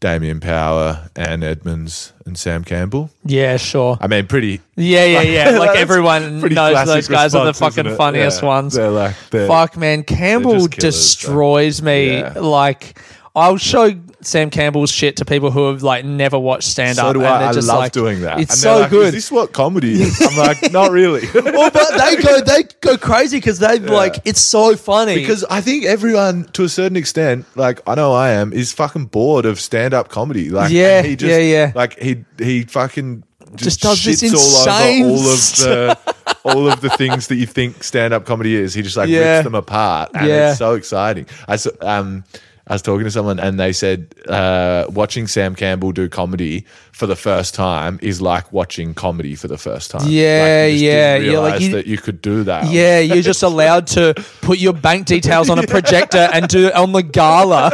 [0.00, 3.10] Damien Power, Anne Edmonds, and Sam Campbell.
[3.24, 3.98] Yeah, sure.
[4.00, 4.60] I mean, pretty.
[4.76, 5.50] Yeah, yeah, yeah.
[5.58, 8.48] Like everyone knows those guys are the fucking funniest Yeah.
[8.48, 8.74] ones.
[8.74, 10.04] They're like, they're, Fuck, man.
[10.04, 12.18] Campbell killers, destroys me.
[12.18, 12.32] Yeah.
[12.36, 13.00] Like,
[13.38, 17.06] I'll show Sam Campbell's shit to people who have like never watched stand up.
[17.06, 17.48] So do and I.
[17.48, 18.40] I just love like, doing that.
[18.40, 19.06] It's so like, good.
[19.08, 20.20] Is this what comedy is?
[20.28, 21.26] I'm like, not really.
[21.34, 25.14] well, but they go, they go crazy because they like it's so funny.
[25.14, 29.06] Because I think everyone, to a certain extent, like I know I am, is fucking
[29.06, 30.50] bored of stand-up comedy.
[30.50, 31.72] Like, Yeah, he just, yeah, yeah.
[31.74, 33.22] Like he he fucking
[33.54, 35.98] Just just, does this insane all over all of the
[36.44, 38.74] all of the things that you think stand-up comedy is.
[38.74, 39.36] He just like Yeah.
[39.36, 40.50] rips them apart, and Yeah.
[40.50, 41.26] it's so exciting.
[41.46, 42.24] I um.
[42.68, 47.06] I was talking to someone and they said uh, watching Sam Campbell do comedy for
[47.06, 50.02] the first time is like watching comedy for the first time.
[50.06, 52.70] Yeah, like, you yeah, yeah, like realize you- that you could do that.
[52.70, 56.74] yeah, you're just allowed to put your bank details on a projector and do it
[56.74, 57.70] on the gala.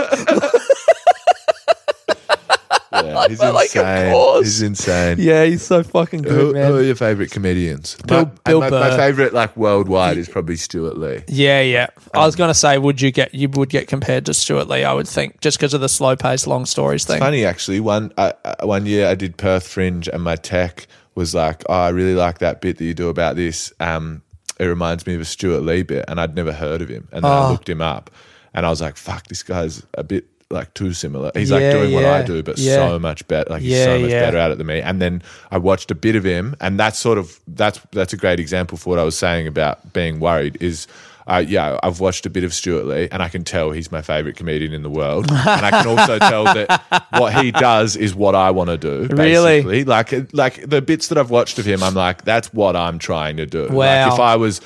[2.95, 4.13] Yeah, he's like, of insane.
[4.13, 4.45] course.
[4.45, 5.17] He's insane.
[5.19, 6.71] Yeah, he's so fucking good, Who, man.
[6.71, 7.97] who are your favorite comedians?
[8.07, 8.97] Bill- my, Bill my, my Burr.
[8.97, 11.23] favorite, like worldwide, is probably Stewart Lee.
[11.29, 11.87] Yeah, yeah.
[12.13, 14.85] I was gonna say, would you get you would get compared to Stewart Lee?
[14.85, 17.19] I would think just because of the slow paced long stories thing.
[17.19, 21.35] Funny actually, one uh, uh, one year I did Perth Fringe, and my tech was
[21.35, 23.73] like, "Oh, I really like that bit that you do about this.
[23.81, 24.23] Um,
[24.59, 27.25] it reminds me of a Stewart Lee bit," and I'd never heard of him, and
[27.25, 27.51] then I Oh.
[27.53, 28.11] looked him up,
[28.53, 31.31] and I was like, "Fuck, this guy's a bit." Like too similar.
[31.35, 32.75] He's Yeah, like doing what I do, but yeah.
[32.75, 33.51] so much better.
[33.51, 34.21] Like he's so much yeah.
[34.21, 34.81] better at it than me.
[34.81, 38.17] And then I watched a bit of him, and that's sort of that's that's a
[38.17, 40.59] great example for what I was saying about being worried.
[40.61, 40.87] Is
[41.27, 44.03] uh, yeah, I've watched a bit of Stewart Lee, and I can tell he's my
[44.03, 48.15] favorite comedian in the world, and I can also tell that what he does is
[48.15, 49.07] what I want to do.
[49.15, 49.85] Really?
[49.85, 53.39] Like like the bits that I've watched of him, I'm like, that's what I'm trying
[53.39, 53.69] to do.
[53.69, 54.05] Wow.
[54.05, 54.61] Like if I was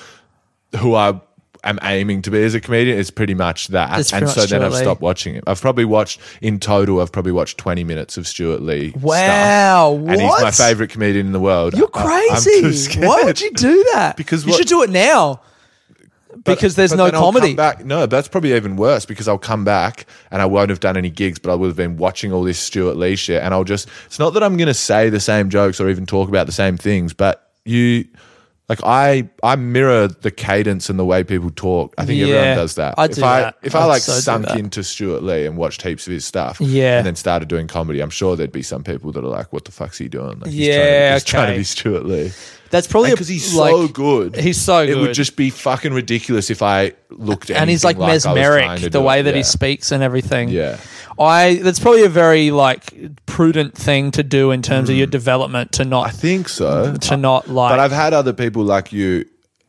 [0.76, 1.20] who I
[1.64, 3.98] am aiming to be as a comedian, it's pretty much that.
[3.98, 4.78] It's and so then I've Lee.
[4.80, 5.44] stopped watching it.
[5.46, 7.00] I've probably watched in total.
[7.00, 8.90] I've probably watched 20 minutes of Stewart Lee.
[8.90, 9.02] stuff.
[9.02, 11.74] Wow, And he's my favorite comedian in the world.
[11.76, 12.72] You're I- crazy.
[12.72, 13.06] scared.
[13.06, 14.16] Why would you do that?
[14.16, 15.40] Because you what- should do it now.
[16.44, 17.54] Because there's But no then I'll come comedy.
[17.54, 17.84] back.
[17.84, 21.10] No, that's probably even worse because I'll come back and I won't have done any
[21.10, 23.42] gigs, but I would have been watching all this Stewart Lee shit.
[23.42, 26.06] And I'll just, it's not that I'm going to say the same jokes or even
[26.06, 28.04] talk about the same things, but you
[28.68, 31.94] like I I mirror the cadence and the way people talk.
[31.96, 32.94] I think Yeah, everyone does that.
[32.98, 33.56] I if do I that.
[33.62, 36.60] if I I'd like so sunk into Stewart Lee and watched heaps of his stuff,
[36.60, 36.98] Yeah.
[36.98, 39.64] and then started doing comedy, I'm sure there'd be some people that are like, "What
[39.64, 42.32] the fuck's he doing?" Like, he's Yeah, trying to, he's trying to be Stewart Lee
[42.70, 44.36] That's probably because he's like, so good.
[44.36, 44.96] He's so good.
[44.96, 47.50] It would just be fucking ridiculous if I looked.
[47.50, 47.62] At him.
[47.62, 49.22] And he's like I trying mesmeric the way it.
[49.24, 50.48] that he speaks and everything.
[50.48, 50.78] Yeah.
[51.18, 52.94] I that's probably a very like
[53.26, 56.06] prudent thing to do in terms of your development to not.
[56.06, 56.94] I think so.
[56.94, 59.24] to not like But I've had other people like you,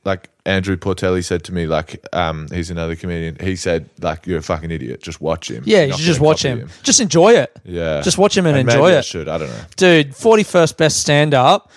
[0.06, 3.38] like Andrew Portelli said to me, like, um, he's another comedian.
[3.40, 5.02] He said, like, you're a fucking idiot.
[5.02, 5.64] Just watch him.
[5.66, 6.70] yeah, you should just watch copy him.
[6.82, 7.56] Just enjoy it.
[7.64, 8.02] Yeah.
[8.02, 9.06] Just watch him and maybe enjoy I it.
[9.06, 9.28] should.
[9.28, 9.64] I don't know.
[9.76, 11.72] Dude, 41st best stand up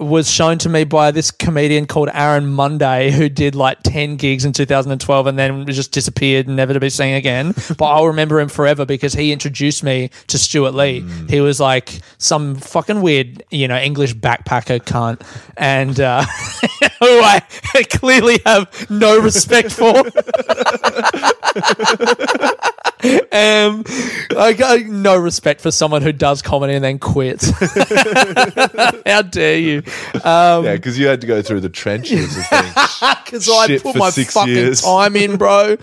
[0.00, 4.44] was shown to me by this comedian called Aaron Monday who did like 10 gigs
[4.44, 7.54] in 2012 and then just disappeared and never to be seen again.
[7.78, 11.02] but I'll remember him forever because he introduced me to Stewart Lee.
[11.02, 11.30] Mm.
[11.30, 15.22] He was like some fucking weird, you know, English backpacker cunt
[15.56, 16.22] and uh,
[17.00, 17.42] who I
[17.90, 20.02] clearly have no respect for.
[23.32, 23.84] um,
[24.38, 27.50] I got no respect for someone who does comedy and then quits.
[29.06, 29.82] How dare you?
[30.24, 34.54] Um, Yeah, because you had to go through the trenches because I put my fucking
[34.54, 34.80] years.
[34.82, 35.76] time in, bro.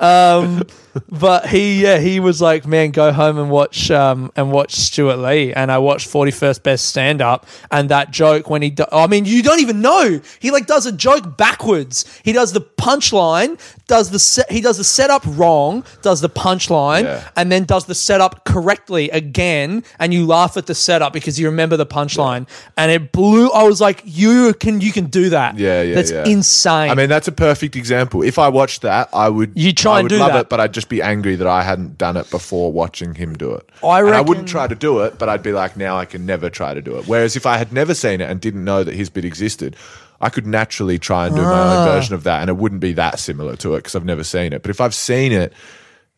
[0.00, 0.62] Um,
[1.08, 5.18] but he, yeah, he was like, man, go home and watch, um, and watch Stewart
[5.18, 5.52] Lee.
[5.52, 9.06] And I watched Forty First Best Stand Up, and that joke when he, do- I
[9.06, 10.20] mean, you don't even know.
[10.40, 12.04] He like does a joke backwards.
[12.24, 17.04] He does the punchline, does the set, he does the setup wrong, does the punchline,
[17.04, 17.28] Yeah.
[17.36, 19.84] and then does the setup correctly again.
[19.98, 23.50] And you laugh at the setup because you remember the punchline, and it blew.
[23.50, 25.58] I was like, you can, you can do that.
[25.58, 26.24] Yeah, yeah, That's yeah.
[26.24, 26.90] insane.
[26.90, 28.22] I mean, that's a perfect example.
[28.22, 29.52] If I watched that, I would.
[29.54, 30.40] You try I and would do love that.
[30.42, 33.52] it, but I'd just be angry that I hadn't done it before watching him do
[33.52, 33.68] it.
[33.84, 36.24] I And I wouldn't try to do it, but I'd be like, now I can
[36.26, 37.06] never try to do it.
[37.06, 39.76] Whereas if I had never seen it and didn't know that his bit existed,
[40.20, 41.78] I could naturally try and do my Ah.
[41.82, 44.24] own version of that, and it wouldn't be that similar to it because I've never
[44.24, 44.62] seen it.
[44.62, 45.52] But if I've seen it.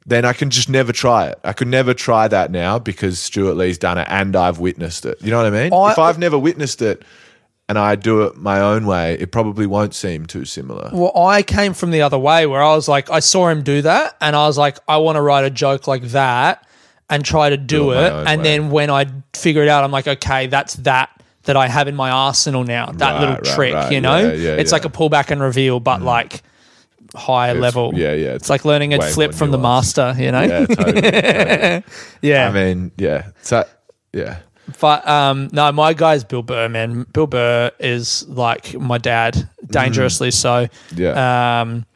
[0.07, 1.39] Then I can just never try it.
[1.45, 5.19] I could never try that now because Stewart Lee's done it and I've witnessed it.
[5.21, 5.75] You know what I mean?
[5.75, 7.03] I- if I've never witnessed it
[7.71, 10.91] and I do it my own way, it probably won't seem too similar.
[10.93, 13.81] Well, I came from the other way where I was like, I saw him do
[13.83, 16.67] that, and I was like, I want to write a joke like that
[17.09, 18.13] and try to do, Do it it.
[18.27, 18.43] And way.
[18.43, 21.11] then when I figure it out, I'm like, okay, that's that
[21.45, 22.87] that I have in my arsenal now.
[22.87, 23.93] That Right, little right, trick, right.
[23.93, 24.19] you know?
[24.19, 24.75] Yeah, yeah, it's yeah.
[24.75, 26.05] like a pullback and reveal, but mm.
[26.05, 26.43] like
[27.15, 27.93] higher It's- level.
[27.95, 30.43] yeah, yeah, It's like learning a flip from the master, you know?
[30.43, 31.01] Yeah, totally.
[31.03, 31.85] totally.
[32.21, 32.49] Yeah.
[32.49, 33.29] I mean, yeah.
[33.43, 33.65] So,
[34.13, 34.39] yeah.
[34.79, 37.05] But um, no, my guy's Bill Burr, man.
[37.13, 40.69] Bill Burr is like my dad, dangerously so.
[40.95, 41.61] Yeah.
[41.61, 41.87] Um,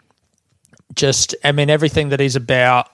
[0.95, 2.89] just, I mean, everything that he's about.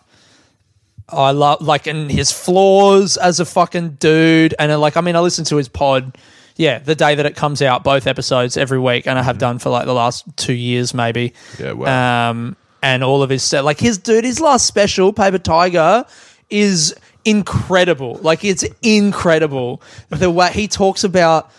[1.08, 5.16] I love like and his flaws as a fucking dude, and uh, like I mean,
[5.16, 6.16] I listen to his pod.
[6.56, 9.58] Yeah, the day that it comes out, both episodes every week, and I have done
[9.58, 11.34] for like the last two years, maybe.
[11.58, 12.30] Yeah, wow.
[12.30, 16.04] Um, and all of his set, like his dude, his last special, Paper Tiger,
[16.48, 18.18] is incredible.
[18.22, 21.50] Like it's incredible the way he talks about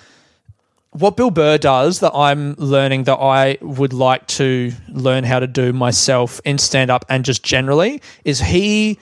[0.92, 5.48] what Bill Burr does that I'm learning that I would like to learn how to
[5.48, 9.00] do myself in stand up and just generally is he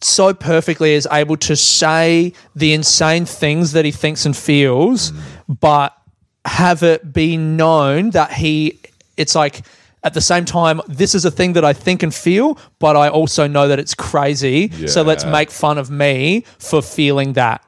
[0.00, 5.20] so perfectly is able to say the insane things that he thinks and feels, mm.
[5.60, 5.96] but
[6.44, 8.78] have it be known that he,
[9.16, 9.62] it's like,
[10.04, 13.08] at the same time, this is a thing that I think and feel, but I
[13.08, 14.70] also know that it's crazy.
[14.86, 17.64] So let's make fun of me for feeling that.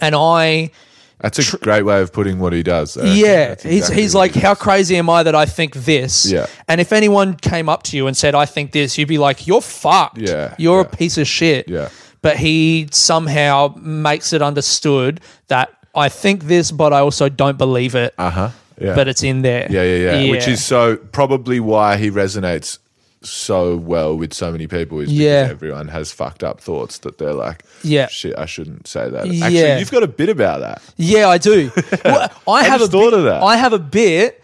[0.00, 0.70] And I,
[1.20, 2.98] That's a great way of putting what he does.
[2.98, 6.30] Yeah, That's he's he's like, he how crazy am I that I think this?
[6.30, 6.46] Yeah.
[6.68, 9.46] And if anyone came up to you and said, I think this, you'd be like,
[9.46, 10.18] you're fucked.
[10.18, 10.86] Yeah, You're yeah.
[10.92, 11.68] a piece of shit.
[11.68, 11.88] Yeah.
[12.20, 17.94] But he somehow makes it understood that I think this, but I also don't believe
[17.94, 18.12] it.
[18.18, 18.50] Uh huh.
[18.78, 18.94] Yeah.
[18.94, 19.66] But it's in there.
[19.70, 22.78] yeah, yeah, yeah, Which is so probably why he resonates
[23.22, 25.48] so well with so many people is because Yeah.
[25.50, 28.06] everyone has fucked up thoughts that they're like, Yeah.
[28.08, 29.26] shit, I shouldn't say that.
[29.28, 29.78] Yeah.
[29.78, 30.82] You've got a bit about that.
[30.96, 31.70] Yeah, I do.
[32.04, 33.42] Well, I have just a thought bit, of that.
[33.42, 34.42] I have a bit.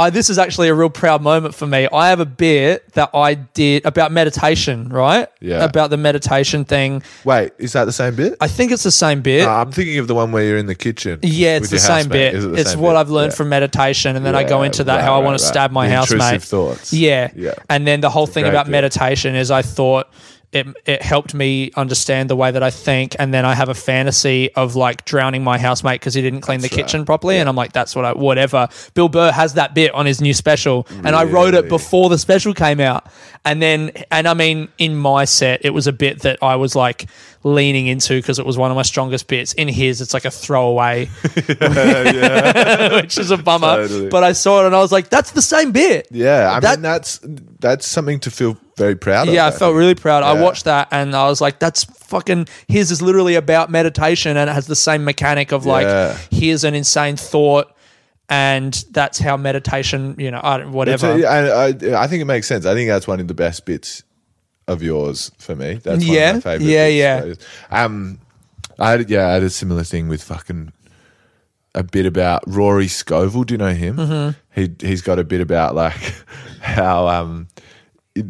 [0.00, 1.86] I, this is actually a real proud moment for me.
[1.92, 5.28] I have a bit that I did about meditation, right?
[5.40, 5.64] Yeah.
[5.64, 7.02] About the meditation thing.
[7.24, 8.36] Wait, is that the same bit?
[8.40, 9.46] I think it's the same bit.
[9.46, 11.18] I'm thinking of the one where you're in the kitchen.
[11.22, 12.34] yeah, it's the same bit.
[12.34, 12.98] It the It's same what bit?
[12.98, 13.36] I've learned Yeah.
[13.36, 15.48] from meditation, and then I go into that right, how I right, want to right.
[15.52, 16.22] stab my The housemate.
[16.34, 16.92] intrusive thoughts.
[16.92, 17.30] Yeah.
[17.36, 17.54] Yeah.
[17.68, 18.72] And then the whole thing about bit.
[18.72, 20.08] meditation is I thought
[20.52, 23.74] it it helped me understand the way that I think, and then I have a
[23.74, 27.56] fantasy of like drowning my housemate because he didn't clean the kitchen properly, and I'm
[27.56, 28.68] like, that's what I whatever.
[28.94, 32.18] Bill Burr has that bit on his new special, and I wrote it before the
[32.18, 33.06] special came out,
[33.44, 36.74] and then and I mean in my set it was a bit that I was
[36.74, 37.08] like
[37.42, 39.52] leaning into because it was one of my strongest bits.
[39.54, 41.06] In his, it's like a throwaway,
[42.92, 43.76] which is a bummer.
[43.76, 44.08] Totally.
[44.08, 46.08] But I saw it and I was like, that's the same bit.
[46.10, 47.20] Yeah, I That- mean that's
[47.58, 49.34] that's something to feel very proud of.
[49.34, 50.22] Yeah, I felt really proud.
[50.22, 52.48] I watched that and I was like, that's fucking.
[52.68, 56.16] His is literally about meditation and it has the same mechanic of like, Yeah.
[56.30, 57.74] here's an insane thought.
[58.32, 61.26] And that's how meditation, you know, I don't, It's whatever.
[61.26, 61.66] I, I,
[62.02, 62.64] I think it makes sense.
[62.64, 64.04] I think that's one of the best bits
[64.70, 65.74] of yours for me.
[65.74, 66.66] That's one Yeah, of my favorite.
[66.92, 67.46] yeah, bits.
[67.70, 68.18] Um,
[68.78, 70.72] I had, yeah, I had a similar thing with fucking
[71.74, 73.44] a bit about Rory Scovel.
[73.44, 73.96] Do you know him?
[73.96, 74.60] Mm-hmm.
[74.60, 76.00] He he's got a bit about like
[76.60, 77.48] how um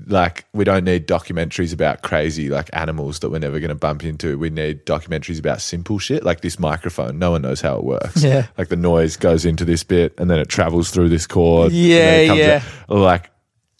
[0.06, 4.04] like we don't need documentaries about crazy like animals that we're never going to bump
[4.04, 4.38] into.
[4.38, 7.18] We need documentaries about simple shit like this microphone.
[7.18, 8.22] No one knows how it works.
[8.22, 8.48] Yeah.
[8.58, 11.72] like the noise goes into this bit and then it travels through this cord.
[11.72, 12.62] and then Yeah, yeah.
[12.90, 13.30] out- like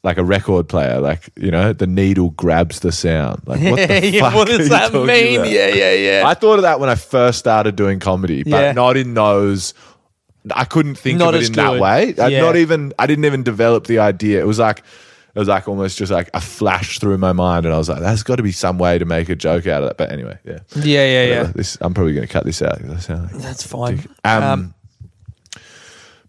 [0.03, 3.43] like a record player, like you know, the needle grabs the sound.
[3.47, 5.41] Like what the Yeah, fuck what does that mean?
[5.41, 5.51] about?
[5.51, 6.23] Yeah, yeah, yeah.
[6.27, 8.73] I thought of that when I first started doing comedy, but Yeah.
[8.73, 9.75] not in those.
[10.55, 12.15] I couldn't think Not of it in that way.
[12.17, 12.41] Yeah.
[12.41, 12.95] Not even.
[12.99, 14.41] I didn't even develop the idea.
[14.41, 14.83] It was like.
[15.33, 18.01] It was like almost just like a flash through my mind, and I was like,
[18.01, 20.37] "There's got to be some way to make a joke out of that." But anyway,
[20.45, 21.29] yeah, yeah, yeah, yeah.
[21.39, 21.53] Whatever.
[21.53, 22.83] This I'm probably going to cut this out.
[22.83, 24.09] Like That's fine.
[24.25, 24.75] um, Um,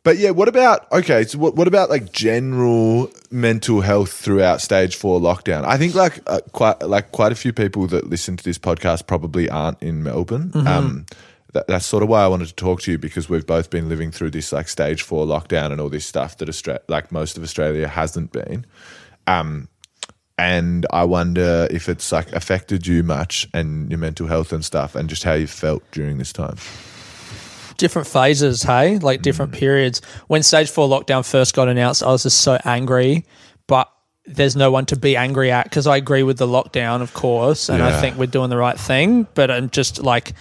[0.04, 1.24] but yeah, what about okay?
[1.24, 5.64] So what, what about like general mental health throughout stage four lockdown?
[5.64, 9.06] I think like uh, quite like quite a few people that listen to this podcast
[9.06, 10.52] probably aren't in Melbourne.
[10.68, 11.06] Um,
[11.54, 13.90] that, that's sort of why I wanted to talk to you because we've both been
[13.90, 17.38] living through this like stage four lockdown and all this stuff that Austra- like most
[17.38, 18.66] of Australia hasn't been.
[19.28, 19.68] Um,
[20.38, 24.96] and I wonder if it's like affected you much and your mental health and stuff,
[24.96, 26.56] and just how you felt during this time.
[27.82, 29.58] Different phases, hey, like different mm.
[29.58, 30.02] periods.
[30.28, 33.26] When stage four lockdown first got announced, I was just so angry,
[33.66, 33.92] but
[34.26, 37.70] there's no one to be angry at because I agree with the lockdown, of course,
[37.70, 39.26] and I think we're doing the right thing.
[39.34, 40.34] But I'm just like,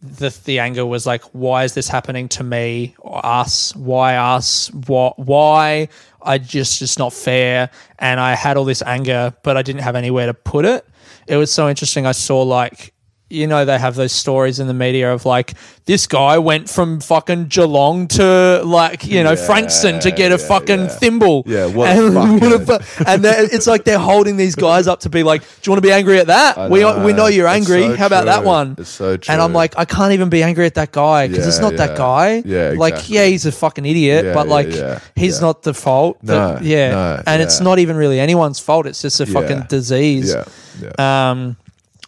[0.00, 3.76] the the anger was like, why is this happening to me or us?
[3.76, 4.72] Why us?
[4.86, 5.18] What?
[5.18, 5.88] Why?
[6.22, 7.68] I just it's not fair.
[7.98, 10.86] And I had all this anger, but I didn't have anywhere to put it.
[11.26, 12.06] It was so interesting.
[12.06, 12.94] I saw like
[13.30, 15.54] you know they have those stories in the media of like
[15.84, 20.36] this guy went from fucking Geelong to like you know Yeah, Frankston to get a
[20.40, 20.88] yeah, fucking yeah.
[20.88, 21.42] thimble.
[21.46, 22.40] Yeah, what and, fuckhead.
[22.40, 25.46] what a fu- and it's like they're holding these guys up to be like, do
[25.64, 26.70] you want to be angry at that?
[26.70, 27.04] We know.
[27.04, 27.82] we know you're angry.
[27.82, 28.76] so How about that one?
[28.78, 31.58] It's so And I'm like, I can't even be angry at that guy because it's
[31.60, 32.42] not that guy.
[32.44, 34.68] Yeah, like yeah, he's a fucking idiot, but like
[35.16, 36.18] he's not the fault.
[36.22, 38.86] No, yeah, no, and it's not even really anyone's fault.
[38.86, 40.34] It's just a fucking disease.
[40.80, 41.30] yeah.
[41.30, 41.56] Um,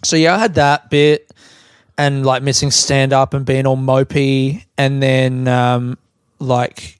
[0.03, 1.30] so yeah, I had that bit
[1.98, 5.98] and like missing stand up and being all mopey, and then um,
[6.38, 6.98] like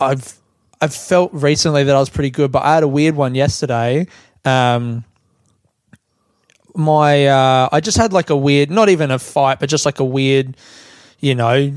[0.00, 0.34] I've
[0.80, 4.06] I've felt recently that I was pretty good, but I had a weird one yesterday.
[4.44, 5.04] Um,
[6.74, 10.00] my uh, I just had like a weird, not even a fight, but just like
[10.00, 10.56] a weird,
[11.20, 11.72] you know,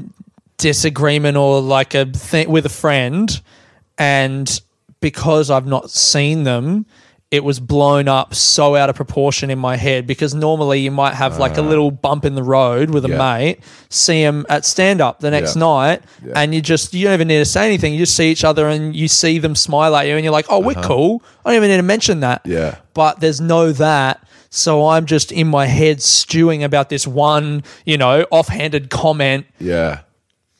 [0.57, 3.41] disagreement or like a thing with a friend,
[3.97, 4.61] and
[5.01, 6.85] because I've not seen them,
[7.35, 10.07] it was blown up so out of proportion in my head.
[10.07, 13.17] Because normally you might have like a little bump in the road with a Yeah.
[13.17, 13.59] mate,
[13.89, 15.59] see them at stand up the next Yeah.
[15.59, 16.01] night,
[16.35, 17.93] and you just you don't even need to say anything.
[17.93, 20.47] You just see each other and you see them smile at you, and you're like,
[20.49, 21.21] oh, we're cool.
[21.45, 22.55] I don't even need to mention that Uh-huh.
[22.57, 22.75] Yeah.
[22.93, 24.21] but there's no that.
[24.49, 29.99] So I'm just in my head stewing about this one, you know, offhanded comment yeah.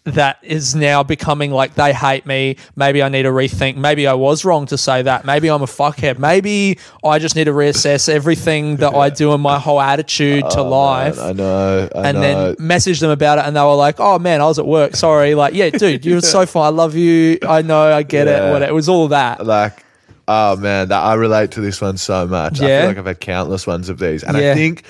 [0.05, 2.57] That is now becoming like they hate me.
[2.75, 3.75] Maybe I need to rethink.
[3.75, 5.25] Maybe I was wrong to say that.
[5.25, 6.19] Maybe I'm a fuckhead.
[6.19, 10.59] Maybe I just need to reassess everything that I do and my whole attitude to
[10.59, 11.19] oh, life.
[11.19, 11.89] I know.
[11.95, 12.53] I and know.
[12.53, 14.95] then message them about it, and they were like, "Oh man, I was at work.
[14.95, 16.65] Sorry." Like, yeah, dude, you were so fun.
[16.65, 17.39] I love you.
[17.47, 17.81] I know.
[17.91, 18.49] I get Yeah.
[18.49, 18.51] it.
[18.53, 18.71] Whatever.
[18.71, 19.45] It was all that.
[19.45, 19.83] like
[20.27, 22.79] oh man that i relate to this one so much i Yeah.
[22.79, 24.53] feel like i've had countless ones of these and Yeah.
[24.53, 24.83] i think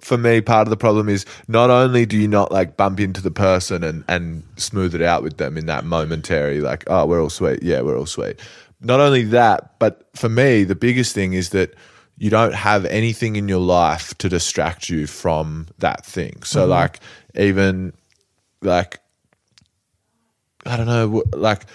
[0.00, 3.20] for me part of the problem is not only do you not like bump into
[3.20, 7.20] the person and and smooth it out with them in that momentary like oh we're
[7.20, 7.62] all sweet.
[7.62, 8.38] Yeah we're all sweet.
[8.80, 11.74] Not only that but for me the biggest thing is that
[12.18, 16.42] you don't have anything in your life to distract you from that thing.
[16.44, 16.70] So mm-hmm.
[16.70, 17.00] like
[17.34, 17.92] even
[18.60, 19.00] like
[20.64, 21.66] I don't know, like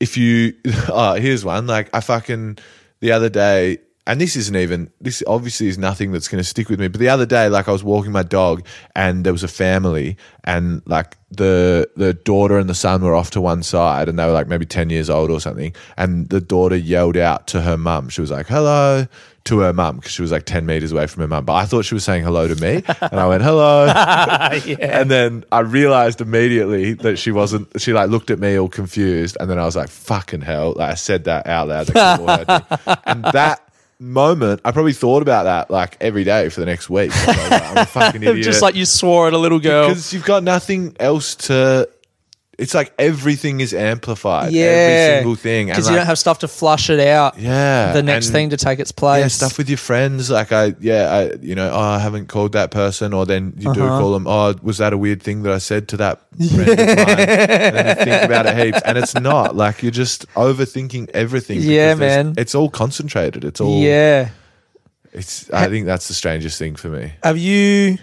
[0.00, 0.54] if you,
[0.88, 1.66] oh, here's one.
[1.66, 2.58] Like I fucking
[3.00, 3.78] the other day,
[4.08, 6.88] and this isn't even this obviously is nothing that's going to stick with me.
[6.88, 8.64] But the other day, like I was walking my dog,
[8.96, 13.30] and there was a family, and like the the daughter and the son were off
[13.32, 16.40] to one side, and they were like maybe ten years old or something, and the
[16.40, 18.08] daughter yelled out to her mum.
[18.08, 19.06] She was like, "Hello."
[19.44, 21.46] To her mum because she was like 10 meters away from her mum.
[21.46, 22.82] But I thought she was saying hello to me.
[23.00, 23.86] And I went, hello.
[24.78, 29.38] And then I realized immediately that she wasn't, she like looked at me all confused.
[29.40, 30.74] And then I was like, fucking hell.
[30.76, 31.88] Like I said that out loud.
[31.94, 32.48] Like, people heard
[32.86, 32.94] me.
[33.06, 33.67] and that
[34.00, 37.10] moment, I probably thought about that like every day for the next week.
[37.26, 38.44] Like, I'm a fucking idiot.
[38.44, 39.88] Just like you swore at a little girl.
[39.88, 41.88] because you've got nothing else to.
[42.58, 44.50] It's like everything is amplified.
[44.52, 44.64] Yeah.
[44.64, 45.68] Every single thing.
[45.68, 47.38] Because you don't have stuff to flush it out.
[47.38, 47.92] yeah.
[47.92, 49.20] The next and- thing to take its place.
[49.22, 50.28] yeah, stuff with your friends.
[50.28, 53.72] Like I, yeah, I, you know, oh, I haven't called that person, or then you
[53.72, 54.00] do Uh-huh.
[54.00, 54.26] call them.
[54.26, 56.78] Oh, was that a weird thing that I said to that friend of mine?
[56.88, 59.54] And then you think about it heaps, and it's not.
[59.54, 61.60] Like you're just overthinking everything.
[61.60, 62.34] Yeah, man.
[62.36, 63.44] It's all concentrated.
[63.44, 63.80] It's all.
[63.80, 64.30] Yeah.
[65.12, 65.48] It's.
[65.52, 67.12] I think that's the strangest thing for me.
[67.22, 67.98] Have you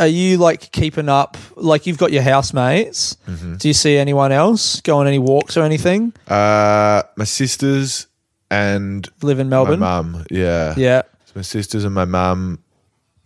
[0.00, 3.16] are you like keeping up like you've got your housemates?
[3.28, 3.56] Mm-hmm.
[3.56, 6.12] Do you see anyone else go on any walks or anything?
[6.26, 8.06] Uh, my sisters
[8.50, 9.78] and Live in Melbourne.
[9.78, 10.24] my mum.
[10.30, 10.74] Yeah.
[10.76, 11.02] Yeah.
[11.22, 12.58] It's my sisters and my mum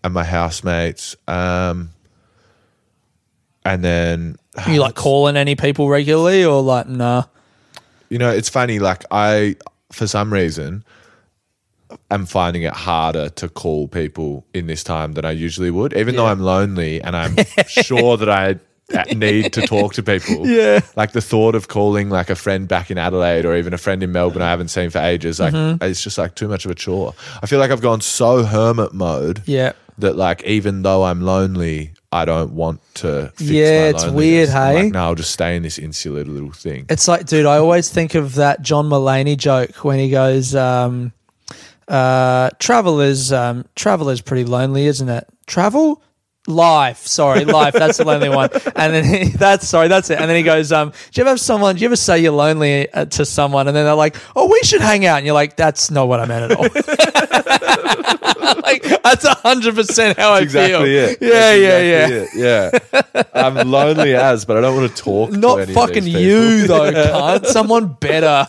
[0.03, 1.17] and my housemates.
[1.29, 1.91] Um,
[3.65, 4.37] and then
[4.69, 7.25] you like calling any people regularly or like nah?
[8.11, 8.79] You know, it's funny.
[8.79, 9.57] Like I,
[9.93, 10.85] for some reason,
[12.11, 16.17] am finding it harder to call people in this time than I usually would, even
[16.17, 17.37] though I'm lonely and I'm
[17.67, 18.57] sure that I
[19.15, 20.47] need to talk to people.
[20.55, 20.81] Yeah.
[20.95, 24.03] Like the thought of calling like a friend back in Adelaide or even a friend
[24.03, 25.83] in Melbourne I haven't seen for ages, like Mm-hmm.
[25.83, 27.15] it's just like too much of a chore.
[27.43, 29.73] I feel like I've gone so hermit mode Yeah.
[29.99, 33.33] that like even though I'm lonely, I don't want to.
[33.35, 34.85] Fix Yeah, it's weird, hey?
[34.85, 36.87] Like, no, I'll just stay in this insular little thing.
[36.89, 41.13] It's like, dude, I always think of that John Mulaney joke when he goes, um,
[41.89, 45.27] uh, travel is um, travel is pretty lonely, isn't it?
[45.47, 46.03] Travel?
[46.47, 47.73] Life, sorry, life.
[47.73, 48.51] That's the lonely one.
[48.77, 50.19] And then he, that's sorry, that's it.
[50.21, 51.77] And then he goes, um, "Do you ever have someone?
[51.77, 54.61] Do you ever say you're lonely uh, to someone?" And then they're like, "Oh, we
[54.63, 56.65] should hang out." And you're like, "That's not what I meant at all."
[58.63, 60.85] like that's hundred percent how I exactly feel.
[60.85, 61.19] it.
[61.21, 62.07] Yeah, That's yeah, yeah.
[62.07, 63.15] exactly it.
[63.15, 63.23] Yeah.
[63.35, 65.31] I'm lonely as, but I don't want to talk.
[65.31, 68.47] to Not of fucking you though, can't Someone better.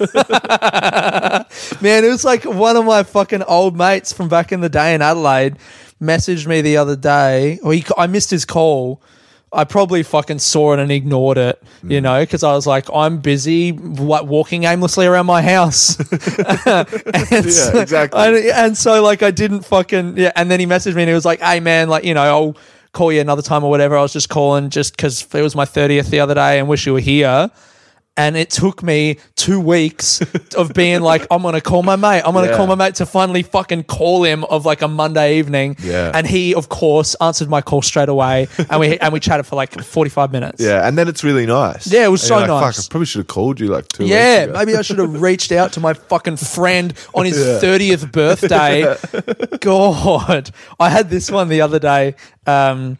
[1.82, 4.94] Man, it was like one of my fucking old mates from back in the day
[4.96, 5.58] in Adelaide
[6.02, 7.60] messaged me the other day.
[7.64, 9.02] Or he, I missed his call.
[9.54, 11.92] I probably fucking saw it and ignored it, Mm.
[11.92, 15.98] you know, because I was like, I'm busy walking aimlessly around my house.
[16.68, 18.20] and so, exactly.
[18.20, 20.32] I- and so like I didn't fucking yeah.
[20.36, 22.58] And then he messaged me and he was like, "Hey man, like you know, I'll
[22.92, 25.66] call you another time or whatever." I was just calling just because it was my
[25.66, 27.50] thirtieth the other day and wish you were here.
[28.18, 30.22] And it took me two weeks
[30.58, 32.22] of being like, I'm gonna call my mate.
[32.26, 32.56] I'm gonna Yeah.
[32.56, 35.76] call my mate to finally fucking call him of like a Monday evening.
[35.82, 36.12] Yeah.
[36.14, 39.58] And he, of course, answered my call straight away, and we and we chatted for
[39.58, 40.62] like 45 minutes.
[40.64, 41.88] Yeah, and then it's really nice.
[41.92, 42.76] Yeah, it was And so like, nice.
[42.78, 44.06] Fuck, I probably should have called you like two.
[44.06, 48.96] Yeah, maybe I should have reached out to my fucking friend on his 30th birthday.
[49.60, 52.16] God, I had this one the other day
[52.48, 52.98] um,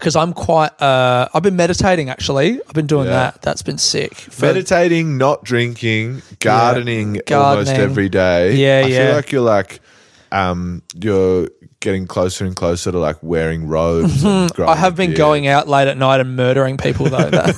[0.00, 0.72] because I'm quite.
[0.82, 2.60] Uh, I've been meditating actually.
[2.66, 3.12] I've been doing Yeah.
[3.32, 3.42] that.
[3.42, 4.14] That's been sick.
[4.14, 7.76] For- Meditating, not drinking, gardening, almost Gardening.
[7.80, 8.54] every day.
[8.54, 9.06] Yeah, I yeah.
[9.06, 9.80] feel like you're like,
[10.32, 11.48] um, you're
[11.80, 14.24] getting closer and closer to like wearing robes.
[14.24, 15.16] and I have been beard.
[15.18, 17.30] going out late at night and murdering people though.
[17.30, 17.50] That,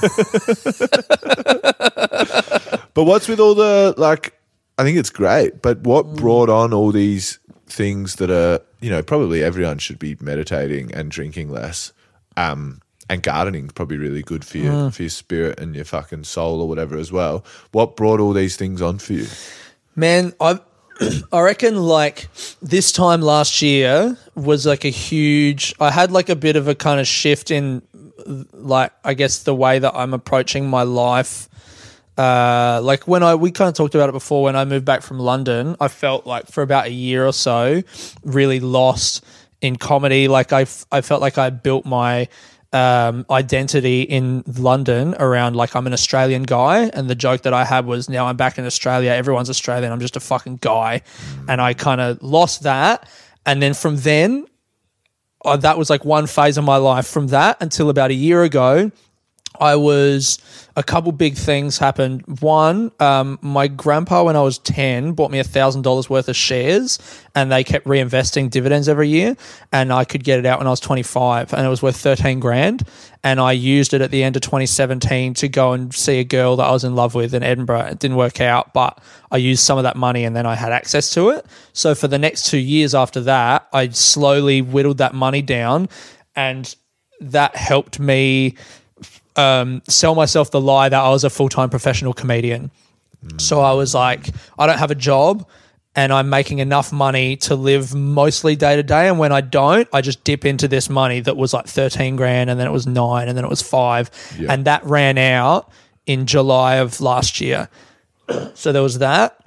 [2.95, 4.35] But what's with all the like?
[4.79, 5.63] I think it's great.
[5.63, 6.17] But what Mm.
[6.17, 11.11] brought on all these things that are you know probably everyone should be meditating and
[11.11, 11.93] drinking less,
[12.37, 14.95] um, and gardening probably really good for your Mm.
[14.95, 17.45] for your spirit and your fucking soul or whatever as well.
[17.73, 19.27] What brought all these things on for you?
[19.97, 20.61] Man, I
[21.33, 22.29] I reckon like
[22.63, 26.75] this time last year was like a huge I had like a bit of a
[26.75, 27.83] kind of shift in
[28.53, 31.49] like I guess the way that I'm approaching my life.
[32.17, 35.03] Uh, like when I we kind of talked about it before when I moved back
[35.03, 37.83] from London, I felt like for about a year or so
[38.23, 39.25] really lost
[39.63, 40.29] in comedy.
[40.29, 42.29] Like I, f- I felt like I built my
[42.73, 47.65] um, identity in London around like I'm an Australian guy, and the joke that I
[47.65, 51.03] had was now I'm back in Australia, everyone's Australian, I'm just a fucking guy,
[51.49, 53.09] and I kind of lost that,
[53.45, 54.47] and then from then,
[55.45, 57.07] uh, that was like one phase of my life.
[57.07, 58.91] From that until about a year ago,
[59.61, 60.39] I was
[60.75, 62.25] a couple big things happened.
[62.41, 66.37] One, um, my grandpa when I was ten bought me a thousand dollars worth of
[66.37, 66.99] shares,
[67.35, 69.37] and they kept reinvesting dividends every year,
[69.71, 71.97] and I could get it out when I was twenty five, and it was worth
[71.97, 72.89] thirteen grand,
[73.23, 76.25] and I used it at the end of twenty seventeen to go and see a
[76.25, 77.87] girl that I was in love with in Edinburgh.
[77.87, 78.99] It didn't work out, but
[79.31, 81.45] I used some of that money, and then I had access to it.
[81.75, 85.91] So for the next two years after that, I slowly whittled that money down,
[86.35, 86.75] and
[87.21, 88.57] that helped me
[89.37, 92.71] um, sell myself the lie that I was a full time professional comedian.
[93.39, 94.29] So I was like,
[94.59, 95.49] I don't have a job
[95.95, 99.09] and I'm making enough money to live mostly day to day.
[99.09, 102.51] And when I don't, I just dip into this money that was like 13 grand
[102.51, 104.11] and then it was nine and then it was five.
[104.39, 104.53] Yeah.
[104.53, 105.71] And that ran out
[106.07, 107.69] in July of last year.
[108.55, 109.39] so there was that.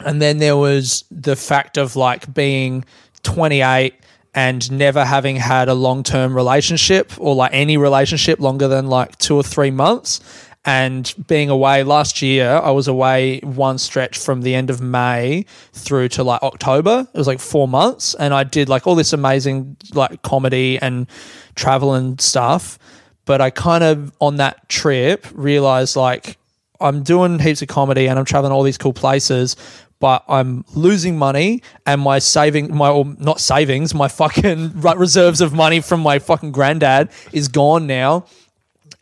[0.00, 2.84] And then there was the fact of like being
[3.22, 3.94] 28
[4.34, 9.16] and never having had a long term relationship or like any relationship longer than like
[9.18, 10.20] two or three months.
[10.64, 15.46] And being away last year, I was away one stretch from the end of May
[15.72, 17.08] through to like October.
[17.12, 18.14] It was like four months.
[18.14, 21.06] And I did like all this amazing like comedy and
[21.54, 22.78] travel and stuff.
[23.24, 26.36] But I kind of on that trip realized like
[26.80, 29.56] I'm doing heaps of comedy and I'm traveling all these cool places,
[30.00, 35.52] but I'm losing money and my saving my or not savings, my fucking reserves of
[35.52, 38.24] money from my fucking granddad is gone now.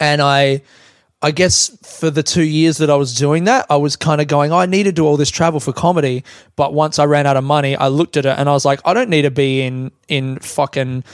[0.01, 0.62] And I
[1.22, 4.28] I guess for the two years that I was doing that, I was kind of
[4.28, 6.22] going, oh, I need to do all this travel for comedy.
[6.55, 8.80] But once I ran out of money, I looked at it and I was like,
[8.84, 11.05] I don't need to be in in fucking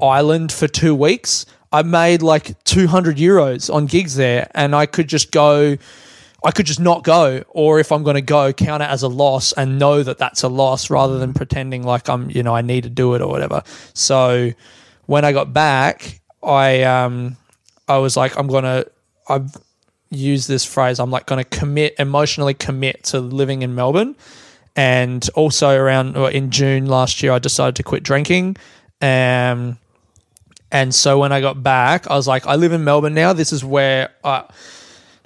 [0.00, 1.44] Ireland for two weeks.
[1.72, 5.76] I made like 200 euros on gigs there and I could just go,
[6.44, 7.44] I could just not go.
[7.48, 10.42] Or if I'm going to go, count it as a loss and know that that's
[10.42, 13.28] a loss rather than pretending like I'm, you know, I need to do it or
[13.28, 13.62] whatever.
[13.94, 14.52] So
[15.06, 17.36] when I got back, I, um,
[17.88, 18.90] I was like, I'm going to,
[19.28, 19.54] I've
[20.10, 24.16] used this phrase, I'm like going to commit, emotionally commit to living in Melbourne.
[24.76, 28.56] And also around in June last year, I decided to quit drinking.
[29.02, 29.78] Um,
[30.72, 33.32] and so when I got back, I was like, I live in Melbourne now.
[33.32, 34.44] This is where I,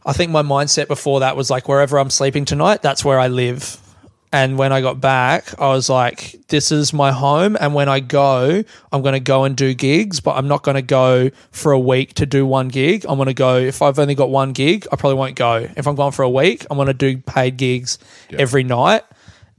[0.07, 3.29] I think my mindset before that was like, wherever I'm sleeping tonight, that's where I
[3.29, 3.81] live.
[4.33, 7.57] And when I got back, I was like, this is my home.
[7.61, 10.75] And when I go, I'm going to go and do gigs, but I'm not going
[10.75, 13.07] to go for a week to do one gig.
[13.09, 15.69] I'm going to go, if I've only got one gig, I probably won't go.
[15.77, 18.01] If I'm going for a week, I'm going to do paid gigs
[18.33, 19.05] every night.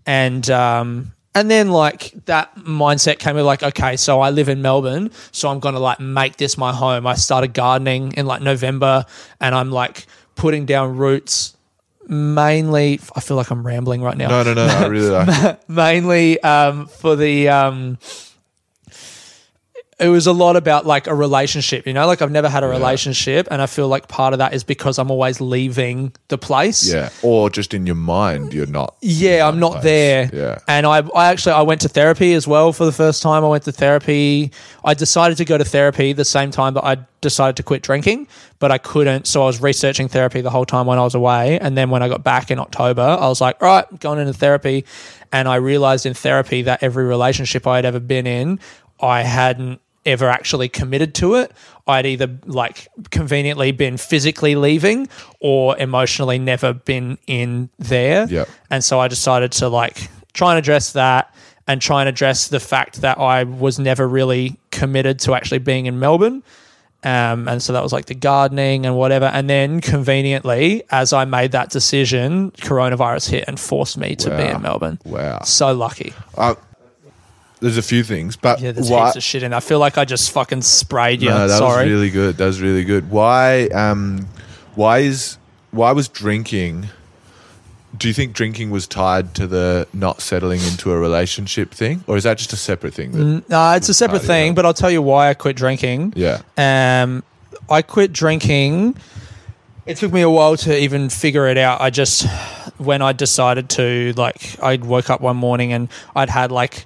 [0.05, 4.61] And, um, and then like that mindset came with like, okay, so I live in
[4.61, 7.05] Melbourne, so I'm gonna like make this my home.
[7.05, 9.05] I started gardening in like November
[9.41, 11.55] and I'm like putting down roots
[12.07, 14.29] mainly I feel like I'm rambling right now.
[14.29, 14.65] No, no, no.
[14.65, 17.97] I really like mainly um, for the um,
[19.97, 22.67] it was a lot about like a relationship, you know, like I've never had a
[22.67, 26.91] relationship and I feel like part of that is because I'm always leaving the place.
[26.91, 27.09] Yeah.
[27.21, 28.95] Or just in your mind, you're not.
[29.01, 29.83] Yeah, I'm not place.
[29.83, 30.29] there.
[30.33, 30.59] Yeah.
[30.67, 33.45] And I, I actually I went to therapy as well for the first time.
[33.45, 34.51] I went to therapy.
[34.83, 38.27] I decided to go to therapy the same time that I decided to quit drinking,
[38.59, 39.27] but I couldn't.
[39.27, 41.57] So I was researching therapy the whole time when I was away.
[41.59, 44.33] And then when I got back in October, I was like, all right, going into
[44.33, 44.83] therapy.
[45.31, 48.59] And I realized in therapy that every relationship I had ever been in,
[48.99, 51.51] I hadn't ever actually committed to it.
[51.87, 55.07] I'd either like conveniently been physically leaving
[55.39, 58.27] or emotionally never been in there.
[58.27, 58.49] Yep.
[58.69, 61.33] And so I decided to like try and address that
[61.67, 65.85] and try and address the fact that I was never really committed to actually being
[65.85, 66.43] in Melbourne.
[67.03, 69.25] Um, and so that was like the gardening and whatever.
[69.25, 74.43] And then conveniently, as I made that decision, coronavirus hit and forced me to be
[74.43, 74.99] in Melbourne.
[75.05, 75.41] Wow.
[75.43, 76.13] So lucky.
[76.35, 76.55] Uh,
[77.65, 79.51] there's a few things, but Yeah, there's why, heaps of shit in.
[79.51, 81.29] I feel like I just fucking sprayed you.
[81.29, 81.85] No, that Sorry.
[81.85, 82.37] was really good.
[82.37, 83.09] That was really good.
[83.09, 83.65] Why?
[83.67, 84.27] Um,
[84.75, 85.37] why is
[85.71, 86.87] why was drinking?
[87.97, 92.17] Do you think drinking was tied to the not settling into a relationship thing, or
[92.17, 93.43] is that just a separate thing?
[93.49, 94.53] No, it's a separate thing, yeah.
[94.53, 96.13] but I'll tell you why I quit drinking.
[96.15, 97.23] yeah, Um,
[97.69, 98.95] I quit drinking.
[99.85, 101.79] It took me a while to even figure it out.
[101.79, 102.27] I just,
[102.77, 106.85] when I decided to, like, I woke up one morning and I'd had like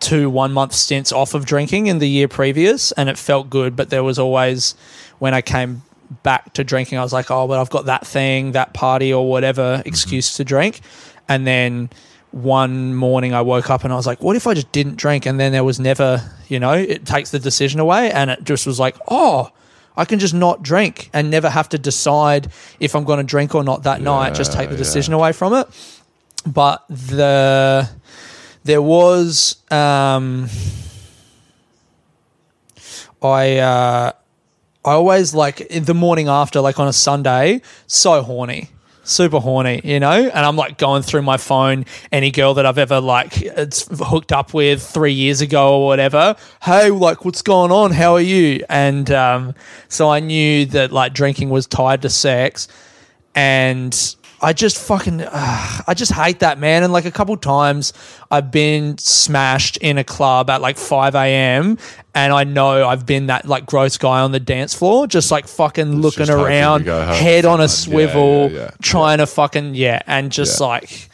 [0.00, 3.76] two one month stints off of drinking in the year previous and it felt good,
[3.76, 4.74] but there was always,
[5.18, 5.82] when I came
[6.22, 9.28] back to drinking, I was like, oh, but I've got that thing, that party or
[9.28, 9.88] whatever mm-hmm.
[9.88, 10.80] excuse to drink.
[11.28, 11.90] And then
[12.32, 15.26] one morning I woke up and I was like, what if I just didn't drink?
[15.26, 18.10] And then there was never, you know, it takes the decision away.
[18.10, 19.50] And it just was like, oh,
[19.96, 23.54] I can just not drink and never have to decide if I'm going to drink
[23.54, 24.34] or not that night.
[24.34, 24.78] Just take the yeah.
[24.78, 25.68] decision away from it.
[26.46, 27.88] But the
[28.70, 30.48] there was um,
[33.20, 34.12] I uh,
[34.84, 38.70] I always like in the morning after, like on a Sunday, so horny.
[39.02, 41.84] Super horny, you know, and I'm like going through my phone.
[42.12, 46.36] Any girl that I've ever like hooked up with three years ago or whatever.
[46.62, 47.90] Hey, like, what's going on?
[47.90, 48.64] How are you?
[48.68, 49.54] And um,
[49.88, 52.68] so I knew that like drinking was tied to sex,
[53.34, 56.82] and I just fucking, uh, I just hate that man.
[56.82, 57.92] And like a couple times,
[58.30, 61.76] I've been smashed in a club at like five a.m.
[62.14, 65.46] and I know I've been that like gross guy on the dance floor, just like
[65.46, 68.00] fucking looking hoping to around, head on a someone.
[68.00, 68.70] Yeah, swivel, yeah, yeah.
[68.80, 71.09] trying to fucking yeah, and just like.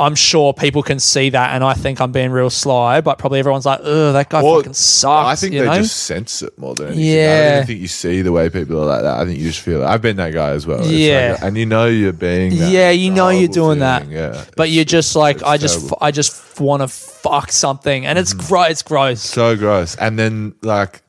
[0.00, 3.40] I'm sure people can see that, and I think I'm being real sly, but probably
[3.40, 5.74] everyone's like, "Ugh, that guy Well, fucking sucks." I think they know?
[5.78, 7.28] just sense it more than anything.
[7.28, 9.18] I don't think you see the way people are like that.
[9.18, 9.86] I think you just feel it.
[9.86, 10.80] I've been that guy as well.
[10.80, 11.32] It's Yeah.
[11.32, 12.70] like- and you know you're being that.
[12.70, 14.08] Yeah, you know you're doing that.
[14.08, 14.44] Yeah.
[14.56, 15.96] but you're just like, I just, terrible.
[15.96, 16.04] Mm-hmm.
[16.04, 18.70] I just want to fuck something, and it's gross.
[18.70, 19.20] It's gross.
[19.20, 19.96] so gross.
[19.96, 21.02] And then like,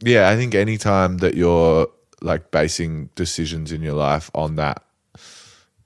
[0.00, 1.86] yeah, I think anytime that you're
[2.20, 4.82] like basing decisions in your life on that,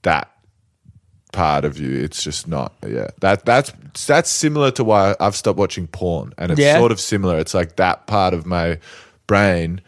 [0.01, 0.31] that
[1.31, 2.73] part of you, it's just not.
[2.87, 3.71] Yeah, that that's
[4.07, 6.77] that's similar to why I've stopped watching porn, and it's Yeah.
[6.77, 7.37] sort of similar.
[7.39, 8.79] It's like that part of my
[9.27, 9.81] brain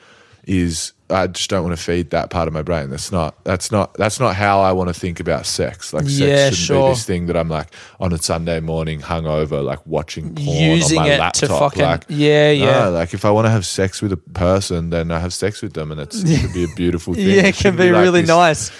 [0.45, 0.93] is.
[1.13, 2.89] I just don't want to feed that part of my brain.
[2.89, 3.35] That's not.
[3.43, 3.93] That's not.
[3.95, 5.91] That's not how I want to think about sex.
[5.91, 6.89] Like sex Yeah, shouldn't sure.
[6.89, 7.67] be this thing that I'm like
[7.99, 11.59] on a Sunday morning, hungover, like watching porn Using on my it to laptop.
[11.59, 12.83] fucking- like, yeah, yeah.
[12.85, 15.61] no, like if I want to have sex with a person, then I have sex
[15.61, 17.27] with them, and it's, it should be a beautiful thing.
[17.27, 18.71] Yeah, it can shouldn't be like really this- nice.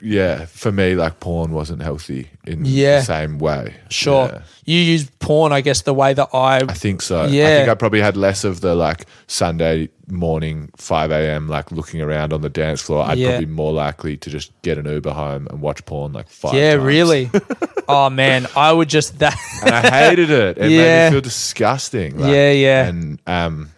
[0.00, 2.98] Yeah, for me, like porn wasn't healthy in Yeah.
[3.00, 3.74] the same way.
[3.90, 4.42] Sure, Yeah.
[4.64, 6.58] you use porn, I guess, the way that I.
[6.58, 7.24] I think so.
[7.26, 7.44] Yeah.
[7.44, 12.00] I think I probably had less of the like Sunday morning, 5 a.m., like looking
[12.00, 13.04] around on the dance floor.
[13.04, 13.30] I'd Yeah.
[13.30, 16.54] probably be more likely to just get an Uber home and watch porn like five
[16.54, 16.84] yeah, times.
[16.84, 17.30] really.
[17.88, 19.36] oh man, I would just that.
[19.64, 20.58] And I hated it.
[20.58, 22.18] It made me feel disgusting.
[22.18, 22.86] like- Yeah, yeah.
[22.86, 23.70] And um,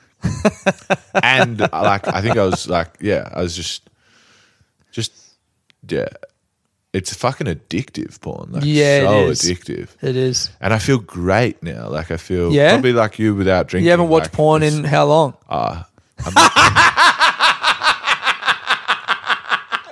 [1.22, 3.88] and like I think I was like, yeah, I was just,
[4.92, 5.12] just
[5.88, 6.08] yeah.
[6.92, 8.50] It's fucking addictive porn.
[8.50, 9.42] Like, Yeah, so is.
[9.42, 9.90] addictive.
[10.02, 10.50] it is.
[10.60, 11.88] And I feel great now.
[11.88, 12.72] Like I feel Yeah?
[12.72, 13.84] probably like you without drinking.
[13.84, 15.34] You haven't watched like, porn it's- in how long?
[15.48, 15.86] Ah,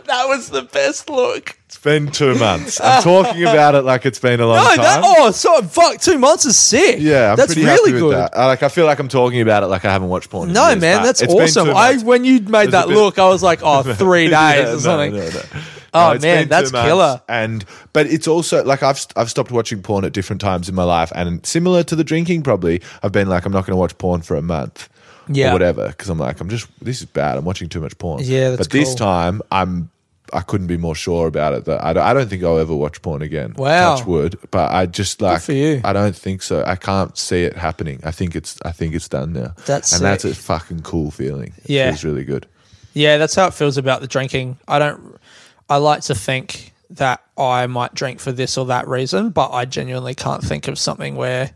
[0.06, 1.58] that was the best look.
[1.88, 2.80] It's been two months.
[2.80, 4.76] I'm talking about it like it's been a long No, time.
[4.78, 6.96] that oh, so fuck, two months is sick.
[7.00, 8.08] yeah, I'm that's pretty really happy good.
[8.08, 8.36] with that.
[8.36, 10.48] I, like I feel like I'm talking about it like I haven't watched porn.
[10.48, 11.66] in No, years, man, but that's it's been awesome.
[11.66, 12.04] two I months.
[12.04, 15.12] when you made that bit- look, I was like, oh, three days Yeah, or something.
[15.14, 15.40] no, no.
[15.94, 17.22] Oh, it's man, been that's months, killer.
[17.28, 17.64] And
[17.94, 21.10] but it's also like I've I've stopped watching porn at different times in my life,
[21.14, 24.20] and similar to the drinking, probably I've been like I'm not going to watch porn
[24.20, 24.90] for a month,
[25.28, 25.48] Yeah.
[25.50, 27.38] or whatever, because I'm like I'm just this is bad.
[27.38, 28.20] I'm watching too much porn.
[28.22, 28.96] Yeah, that's but this cool.
[28.96, 29.90] time I'm.
[30.32, 31.64] I couldn't be more sure about it.
[31.66, 33.54] That I don't, I don't think I'll ever watch porn again.
[33.56, 33.96] Wow.
[33.96, 34.38] touch wood.
[34.50, 35.80] But I just like for you.
[35.84, 36.62] I don't think so.
[36.66, 38.00] I can't see it happening.
[38.04, 39.54] I think it's I think it's done now.
[39.66, 41.52] That's and that's a fucking cool feeling.
[41.64, 41.90] It Yeah.
[41.90, 42.46] feels really good.
[42.94, 44.58] Yeah, that's how it feels about the drinking.
[44.66, 45.16] I don't.
[45.70, 49.66] I like to think that I might drink for this or that reason, but I
[49.66, 51.50] genuinely can't think of something where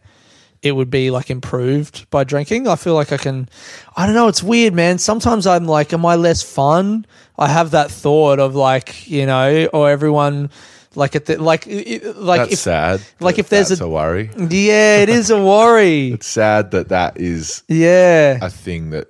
[0.61, 2.69] it would be like improved by drinking.
[2.69, 3.49] I feel like I can.
[3.97, 4.29] I don't know.
[4.29, 4.99] It's weird, man.
[4.99, 7.07] Sometimes I'm like, am I less fun?
[7.39, 10.51] I have that thought of like, you know, or everyone
[10.95, 13.01] like at the like, it- like That's if sad.
[13.21, 14.31] like that if there's that's a- a worry.
[14.37, 16.13] yeah, it is a worry.
[16.17, 19.09] It's sad that that is Yeah, a thing that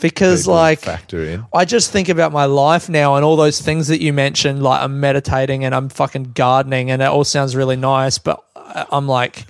[0.00, 1.44] because people like factor in.
[1.52, 4.62] I just think about my life now and all those things that you mentioned.
[4.62, 8.18] Like I'm meditating and I'm fucking gardening, and it all sounds really nice.
[8.18, 8.42] But
[8.90, 9.46] I'm like,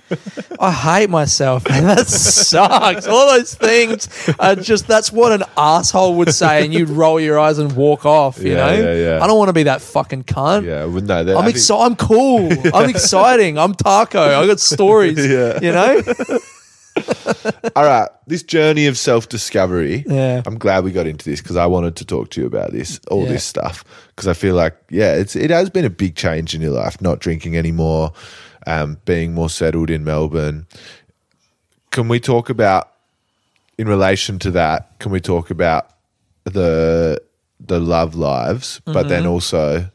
[0.59, 3.07] I hate myself, and that sucks.
[3.07, 4.07] All those things
[4.39, 8.05] are just that's what an asshole would say, and you'd roll your eyes and walk
[8.05, 8.39] off.
[8.39, 9.23] You Yeah, know, yeah, yeah.
[9.23, 10.65] I don't want to be that fucking cunt.
[10.65, 11.71] Yeah, well, no, that, I'm I think-.
[11.71, 12.49] I'm cool.
[12.73, 13.57] I'm exciting.
[13.57, 14.19] I'm taco.
[14.21, 15.17] I got stories.
[15.25, 15.59] Yeah.
[15.61, 16.01] You know.
[17.75, 20.03] All right, this journey of self discovery.
[20.07, 20.41] Yeah.
[20.45, 22.99] I'm glad we got into this because I wanted to talk to you about this,
[23.09, 23.29] all Yeah.
[23.29, 26.61] this stuff, because I feel like yeah, it's it has been a big change in
[26.61, 26.99] your life.
[27.01, 28.11] Not drinking anymore,
[28.67, 30.65] um, being more settled in Melbourne.
[31.91, 32.91] Can we talk about
[33.77, 34.97] in relation to that?
[34.99, 35.89] Can we talk about
[36.45, 37.21] the
[37.59, 39.31] the love lives, but then Mm-hmm.
[39.31, 39.87] also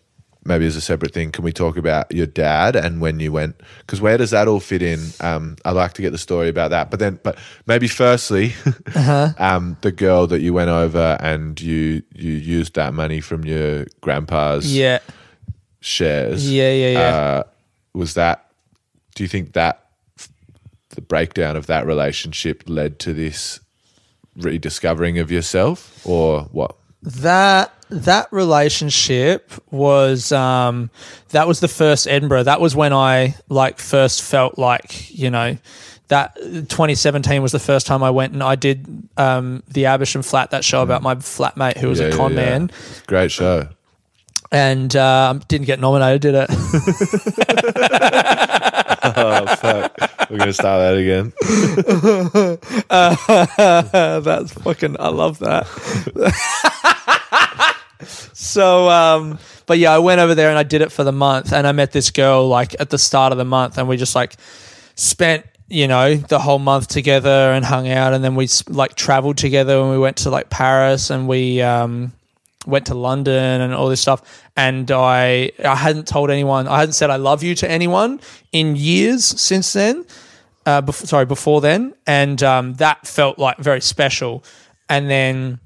[0.45, 3.57] maybe as a separate thing, can we talk about your dad and when you went?
[3.81, 5.01] Because where does that all fit in?
[5.21, 7.37] Um, I'd like to get the story about that, but then, but
[7.67, 8.55] maybe firstly,
[8.95, 9.31] Uh-huh.
[9.39, 13.87] um, the girl that you went over and you you used that money from your
[14.03, 15.01] grandpa's Yeah.
[15.81, 16.49] shares.
[16.51, 16.73] Yeah.
[16.73, 16.91] Yeah.
[16.91, 17.01] Yeah.
[17.17, 17.43] Uh,
[17.95, 18.46] was that?
[19.17, 19.87] Do you think that
[20.91, 23.59] the breakdown of that relationship led to this
[24.37, 26.77] rediscovering of yourself, or what?
[27.03, 30.91] that that relationship was um
[31.31, 32.45] that was the first Edinburgh.
[32.45, 35.57] That was when I like first felt like, you know,
[36.09, 40.51] that 2017 was the first time I went and I did um, the Abersham flat,
[40.51, 42.37] that show about my flatmate who was Yeah, a yeah, con yeah.
[42.37, 42.71] man,
[43.07, 43.69] Great show.
[44.53, 46.51] And um, didn't get nominated, did it?
[49.17, 49.97] Oh fuck.
[50.31, 51.33] We're gonna start that again.
[54.25, 54.97] That's fucking.
[54.99, 55.67] I love that.
[58.33, 61.53] so, um, but yeah, I went over there and I did it for the month,
[61.53, 64.17] and I met this girl like at the start of the month, and we just
[64.17, 64.37] like
[64.97, 69.39] spent you know the whole month together and hung out, and then we like traveled
[69.39, 72.13] together and we went to like Paris and we um
[72.67, 74.43] went to London and all this stuff.
[74.57, 78.21] And I I hadn't told anyone, I hadn't said I love you to anyone
[78.53, 80.05] in years since then.
[80.67, 84.43] Uh, before, sorry, before then, and um, that felt like very special.
[84.89, 85.61] And then,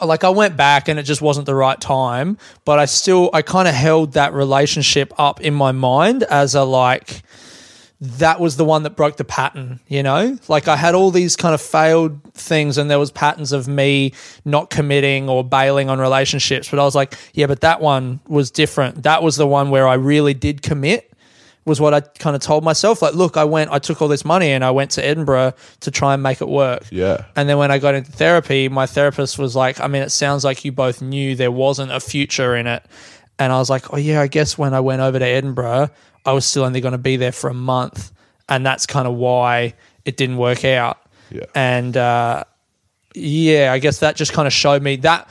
[0.00, 2.38] like, I went back, and it just wasn't the right time.
[2.64, 6.62] But I still, I kind of held that relationship up in my mind as a
[6.64, 7.22] like,
[8.00, 10.38] that was the one that broke the pattern, you know?
[10.46, 14.12] Like I had all these kind of failed things and there was patterns of me
[14.44, 18.50] not committing or bailing on relationships, but I was like, yeah, but that one was
[18.50, 19.02] different.
[19.02, 21.12] That was the one where I really did commit.
[21.64, 23.02] Was what I kind of told myself.
[23.02, 25.90] Like, look, I went, I took all this money and I went to Edinburgh to
[25.90, 26.84] try and make it work.
[26.90, 27.26] Yeah.
[27.36, 30.44] And then when I got into therapy, my therapist was like, I mean, it sounds
[30.44, 32.82] like you both knew there wasn't a future in it.
[33.38, 35.90] And I was like, oh, yeah, I guess when I went over to Edinburgh,
[36.24, 38.12] I was still only going to be there for a month.
[38.48, 40.98] And that's kind of why it didn't work out.
[41.30, 41.44] Yeah.
[41.54, 42.44] And uh,
[43.14, 45.28] yeah, I guess that just kind of showed me that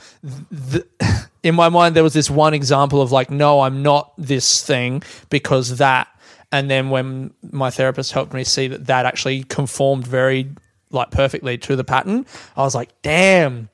[0.70, 0.84] th-
[1.42, 5.02] in my mind, there was this one example of like, no, I'm not this thing
[5.30, 6.08] because that.
[6.50, 10.50] And then when my therapist helped me see that that actually conformed very
[10.90, 12.24] like perfectly to the pattern,
[12.56, 13.68] I was like, damn.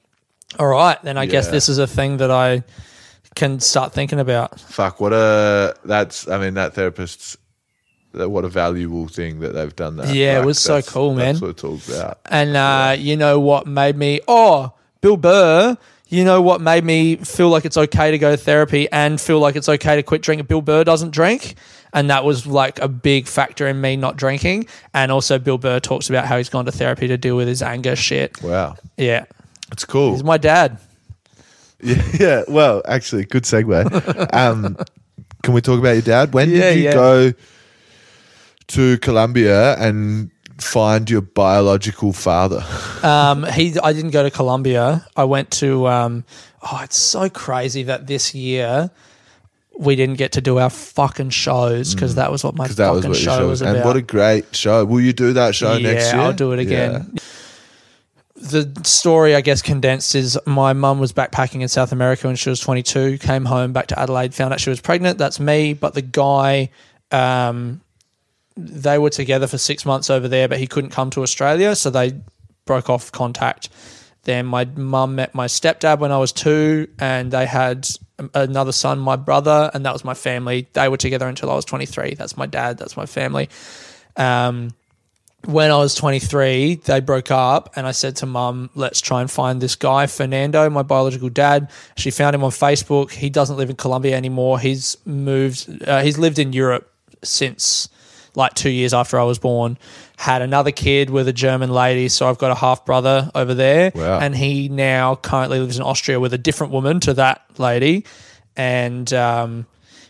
[0.59, 2.63] All right, then I guess this is a thing that I
[3.35, 4.61] can start thinking about.
[4.61, 5.01] Fuck.
[5.01, 5.75] What a.
[5.85, 6.29] That's.
[6.29, 7.37] I mean, that therapist's.
[8.13, 10.15] What a valuable thing that they've done that.
[10.15, 11.35] Yeah, it was so cool, man.
[11.35, 12.21] That's what it's all about.
[12.27, 14.21] And uh, you know what made me?
[14.29, 15.77] Oh, Bill Burr.
[16.09, 19.41] You know what made me feel like it's okay to go to therapy and feel
[19.41, 20.47] like it's okay to quit drinking?
[20.47, 21.57] Bill Burr doesn't drink.
[21.93, 24.67] And that was like a big factor in me not drinking.
[24.93, 27.63] And also, Bill Burr talks about how he's gone to therapy to deal with his
[27.63, 28.41] anger shit.
[28.43, 28.77] Wow.
[28.97, 29.25] Yeah.
[29.73, 30.13] It's cool.
[30.13, 30.79] He's my dad.
[31.85, 32.43] Yeah, yeah.
[32.49, 33.75] Well, actually, good segue.
[34.35, 34.77] Um,
[35.43, 36.33] can we talk about your dad?
[36.33, 36.93] When Yeah, did you yeah.
[36.95, 37.33] go
[38.69, 42.65] to Colombia and find your biological father?
[43.05, 45.07] Um, he, I didn't go to Colombia.
[45.15, 45.87] I went to.
[45.89, 46.25] Um,
[46.63, 48.91] oh, it's so crazy that this year
[49.79, 52.95] we didn't get to do our fucking shows because that was what my Because that
[52.95, 53.61] fucking was what your show was.
[53.61, 53.77] about.
[53.77, 54.87] And what a great show.
[54.87, 56.23] Will you do that show yeah, next year?
[56.23, 57.19] I'll do it again.
[58.45, 62.51] The story, I guess, condensed is my mum was backpacking in South America when she
[62.51, 65.17] was 22, came home back to Adelaide, found out she was pregnant.
[65.17, 65.73] That's me.
[65.73, 66.69] But the guy,
[67.11, 67.81] um,
[68.55, 71.75] they were together for six months over there, but he couldn't come to Australia.
[71.75, 72.21] So they
[72.67, 73.71] broke off contact.
[74.25, 77.89] Then my mum met my stepdad when I was two, and they had
[78.35, 80.69] another son, my brother, and that was my family.
[80.75, 82.15] They were together until I was 23.
[82.15, 82.77] That's my dad.
[82.77, 83.49] That's my family.
[84.17, 84.71] Um,
[85.47, 89.31] when I was 23, they broke up, and I said to mum, let's try and
[89.31, 91.71] find this guy, Fernando, my biological dad.
[91.97, 93.11] She found him on Facebook.
[93.11, 94.59] He doesn't live in Colombia anymore.
[94.59, 96.91] He's moved, uh, he's lived in Europe
[97.23, 97.89] since
[98.35, 99.79] like two years after I was born.
[100.17, 103.93] Had another kid with a German lady, so I've got a half brother over there.
[103.95, 104.19] Wow.
[104.21, 108.05] And he now currently lives in Austria with a different woman to that lady.
[108.57, 109.67] And, um,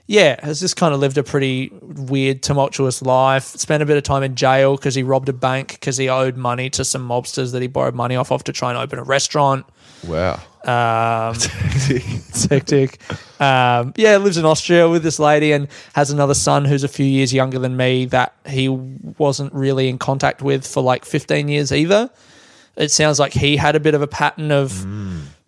[0.07, 3.45] yeah, has just kind of lived a pretty weird, tumultuous life.
[3.45, 6.37] Spent a bit of time in jail because he robbed a bank because he owed
[6.37, 9.03] money to some mobsters that he borrowed money off of to try and open a
[9.03, 9.65] restaurant.
[10.07, 10.35] Wow.
[10.65, 13.01] Um, it's hectic.
[13.41, 17.07] Um, yeah, lives in Austria with this lady and has another son who's a few
[17.07, 21.73] years younger than me that he wasn't really in contact with for like 15 years
[21.73, 22.11] either.
[22.77, 24.85] It sounds like he had a bit of a pattern of,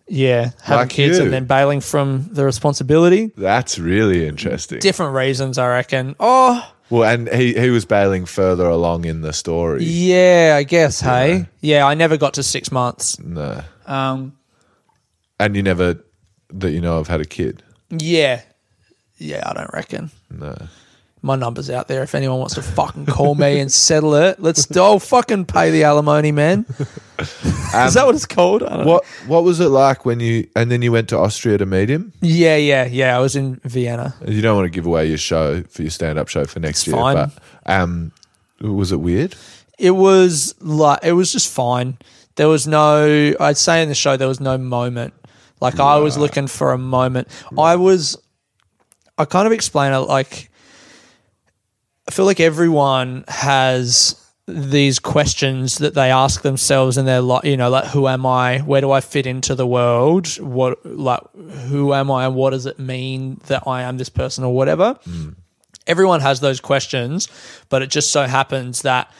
[0.09, 1.23] yeah, having Like kids you.
[1.25, 3.31] and then bailing from the responsibility.
[3.37, 4.79] That's really interesting.
[4.79, 6.15] Different reasons, I reckon.
[6.19, 9.83] Oh, well, and he, he was bailing further along in the story.
[9.83, 11.01] yeah, I guess.
[11.01, 13.19] Hey, yeah, I never got to six months.
[13.19, 13.61] No.
[13.85, 14.37] Um,
[15.39, 16.01] And you never,
[16.53, 17.61] that you know I've had a kid?
[17.89, 18.41] yeah,
[19.17, 20.11] yeah, I don't reckon.
[20.29, 20.55] No.
[21.23, 22.03] My number's out there.
[22.03, 24.75] If anyone wants to fucking call me and settle it, let's.
[24.77, 26.65] I'll fucking pay the alimony, man.
[27.85, 28.61] Is that what it's called?
[28.61, 28.85] Don't know.
[28.85, 31.89] What What was it like when you, and then you went to Austria to meet
[31.89, 32.11] him?
[32.21, 33.15] Yeah, yeah, yeah.
[33.15, 34.15] I was in Vienna.
[34.25, 36.79] You don't want to give away your show for your stand up show for next
[36.79, 37.15] It's year, fine.
[37.15, 37.31] but
[37.65, 38.11] um,
[38.61, 39.35] was it weird?
[39.77, 41.97] It was like it was just fine.
[42.35, 43.33] There was no.
[43.39, 45.13] I'd say in the show there was no moment.
[45.59, 47.27] Like I was looking for a moment.
[47.57, 48.17] I was.
[49.17, 50.49] I kind of explain it like.
[52.07, 54.16] I feel like everyone has
[54.47, 58.59] these questions that they ask themselves in their life, you know, like who am I?
[58.59, 60.27] Where do I fit into the world?
[60.39, 61.21] What like
[61.67, 64.93] who am I and what does it mean that I am this person or whatever?
[65.03, 65.29] Hmm.
[65.85, 67.27] Everyone has those questions,
[67.69, 69.11] but it just so happens that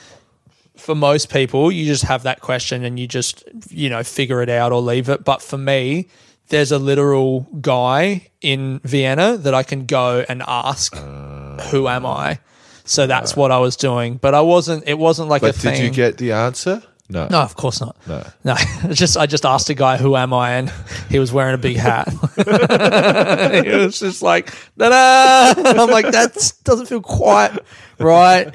[0.78, 4.50] for most people, you just have that question and you just, you know, figure it
[4.50, 5.24] out or leave it.
[5.26, 6.08] But for me,
[6.50, 12.06] there's a literal guy in Vienna that I can go and ask, uh, who am
[12.06, 12.40] I?
[12.88, 14.18] So that's what I was doing.
[14.18, 15.76] But I wasn't, it wasn't like a But thing.
[15.76, 16.82] did you get the answer?
[17.10, 17.26] No.
[17.30, 17.96] no, of course not.
[18.06, 18.22] No.
[18.44, 18.56] No,
[18.92, 20.70] just I just asked a guy who am I, and
[21.10, 22.10] he was wearing a big hat.
[23.66, 25.62] he was just like, da da.
[25.82, 27.58] I'm like, that doesn't feel quite
[27.98, 28.54] right.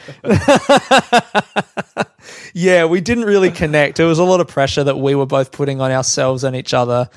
[2.53, 4.01] yeah, we didn't really connect.
[4.01, 6.75] It was a lot of pressure that we were both putting on ourselves and each
[6.75, 7.09] other,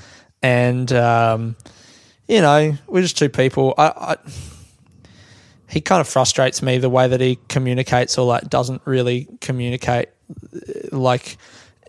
[0.41, 1.55] and um,
[2.29, 3.73] you know, we're just two people.
[3.77, 4.15] I, I
[5.69, 10.09] he kind of frustrates me the way that he communicates or like doesn't really communicate
[10.91, 11.37] like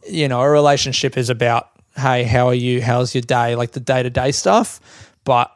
[0.09, 3.81] you know a relationship is about hey how are you how's your day like the
[3.81, 4.81] day-to-day stuff
[5.25, 5.51] but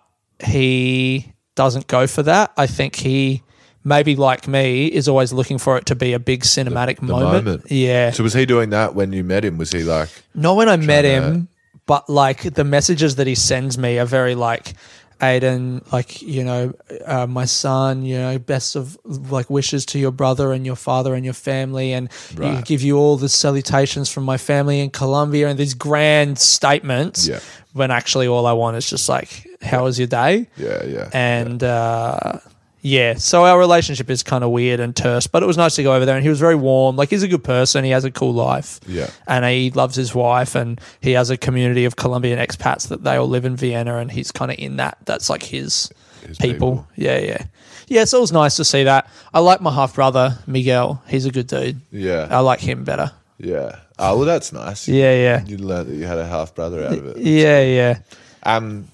[0.45, 3.43] he doesn't go for that i think he
[3.85, 7.45] maybe like me is always looking for it to be a big cinematic The moment.
[7.47, 7.71] moment.
[7.71, 9.57] yeah So was he doing that when you met him?
[9.57, 11.49] Was he like, not when I met to- him,
[11.87, 14.75] but like the messages that he sends me are very like
[15.21, 20.11] Aiden, like you know, uh, my son, you know, best of like wishes to your
[20.11, 22.09] brother and your father and your family, and
[22.39, 27.29] you give you all the salutations from my family in Colombia and these grand statements.
[27.29, 27.41] Yeah.
[27.73, 30.49] When actually, all I want is just like, how was your day?
[30.57, 31.09] yeah, yeah.
[31.13, 32.41] and uh,
[32.83, 35.83] yeah, so our relationship is kind of weird and terse, but it was nice to
[35.83, 36.97] go over there, and he was very warm.
[36.97, 39.11] Like he's a good person, he has a cool life, Yeah.
[39.27, 43.17] and he loves his wife, and he has a community of Colombian expats that they
[43.17, 44.99] all live in Vienna, and he's kind of in that.
[45.05, 45.91] That's like his,
[46.27, 46.87] His people.
[46.97, 47.45] Yeah, yeah,
[47.89, 48.05] yeah.
[48.05, 49.09] So it was nice to see that.
[49.35, 51.03] I like my half brother Miguel.
[51.09, 51.81] He's a good dude.
[51.91, 52.29] Yeah.
[52.31, 53.13] I like him better.
[53.39, 53.77] Yeah.
[53.99, 54.89] Oh, well, that's nice.
[54.89, 57.17] Yeah, yeah, You learned that you had a half brother out of it.
[57.19, 57.99] yeah, yeah.
[58.43, 58.89] Um,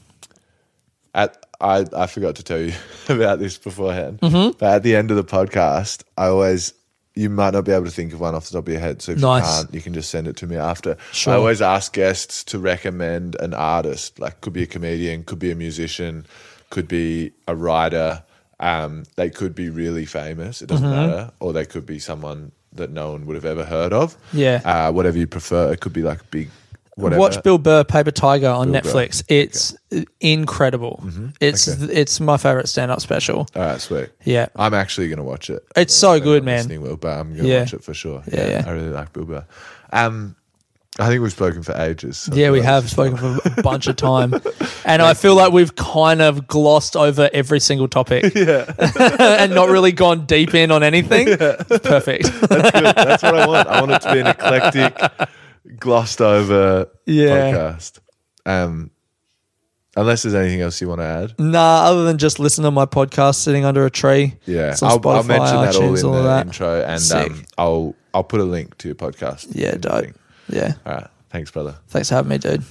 [1.14, 2.72] at I I forgot to tell you
[3.08, 4.58] about this beforehand, Mm-hmm.
[4.58, 6.72] but at the end of the podcast, I always
[7.14, 9.00] you might not be able to think of one off the top of your head,
[9.00, 9.42] so if Nice.
[9.46, 10.98] you can't, you can just send it to me after.
[11.12, 11.32] Sure.
[11.32, 15.50] I always ask guests to recommend an artist, like could be a comedian, could be
[15.50, 16.26] a musician,
[16.68, 18.22] could be a writer.
[18.60, 20.60] Um, they could be really famous.
[20.60, 20.82] It Mm-hmm.
[20.84, 24.14] doesn't matter, or they could be someone that no one would have ever heard of.
[24.34, 24.60] Yeah.
[24.66, 25.72] uh, whatever you prefer.
[25.72, 26.50] It could be like big.
[26.96, 27.20] Whatever.
[27.20, 28.88] Watch Bill Burr Paper Tiger on Bill Burr.
[28.90, 29.22] Netflix.
[29.28, 29.76] It's
[30.20, 31.02] incredible.
[31.40, 33.46] It's it's my favorite stand up special.
[33.54, 34.08] All right, sweet.
[34.24, 34.46] Yeah.
[34.56, 35.62] I'm actually going to watch it.
[35.76, 36.68] It's so good, man.
[36.80, 37.60] will, but I'm going to Yeah.
[37.60, 38.22] watch it for sure.
[38.32, 38.64] Yeah, yeah.
[38.66, 39.44] I really like Bill Burr.
[39.92, 40.36] Um,
[40.98, 42.16] I think we've spoken for ages.
[42.16, 44.32] so Yeah, we have spoken for a bunch of time,
[44.86, 48.64] and I feel like we've kind of glossed over every single topic, yeah,
[48.98, 51.26] and not really gone deep in on anything.
[51.36, 52.24] Perfect.
[52.48, 52.96] That's good.
[52.96, 53.68] That's what I want.
[53.68, 55.28] I want it to be an eclectic,
[55.78, 57.52] glossed over Yeah.
[57.52, 57.98] podcast.
[58.44, 58.90] Um,
[59.96, 61.34] unless there's anything else you want to add.
[61.38, 64.34] Nah, other than just listen to my podcast sitting under a tree.
[64.46, 66.46] Yeah, I'll, I'll mention that all in all the that.
[66.46, 69.48] intro, and um, I'll I'll put a link to your podcast.
[69.52, 70.14] Yeah, dope.
[70.48, 70.74] Yeah.
[70.86, 71.76] All right, thanks, brother.
[71.88, 72.62] Thanks for having me, dude.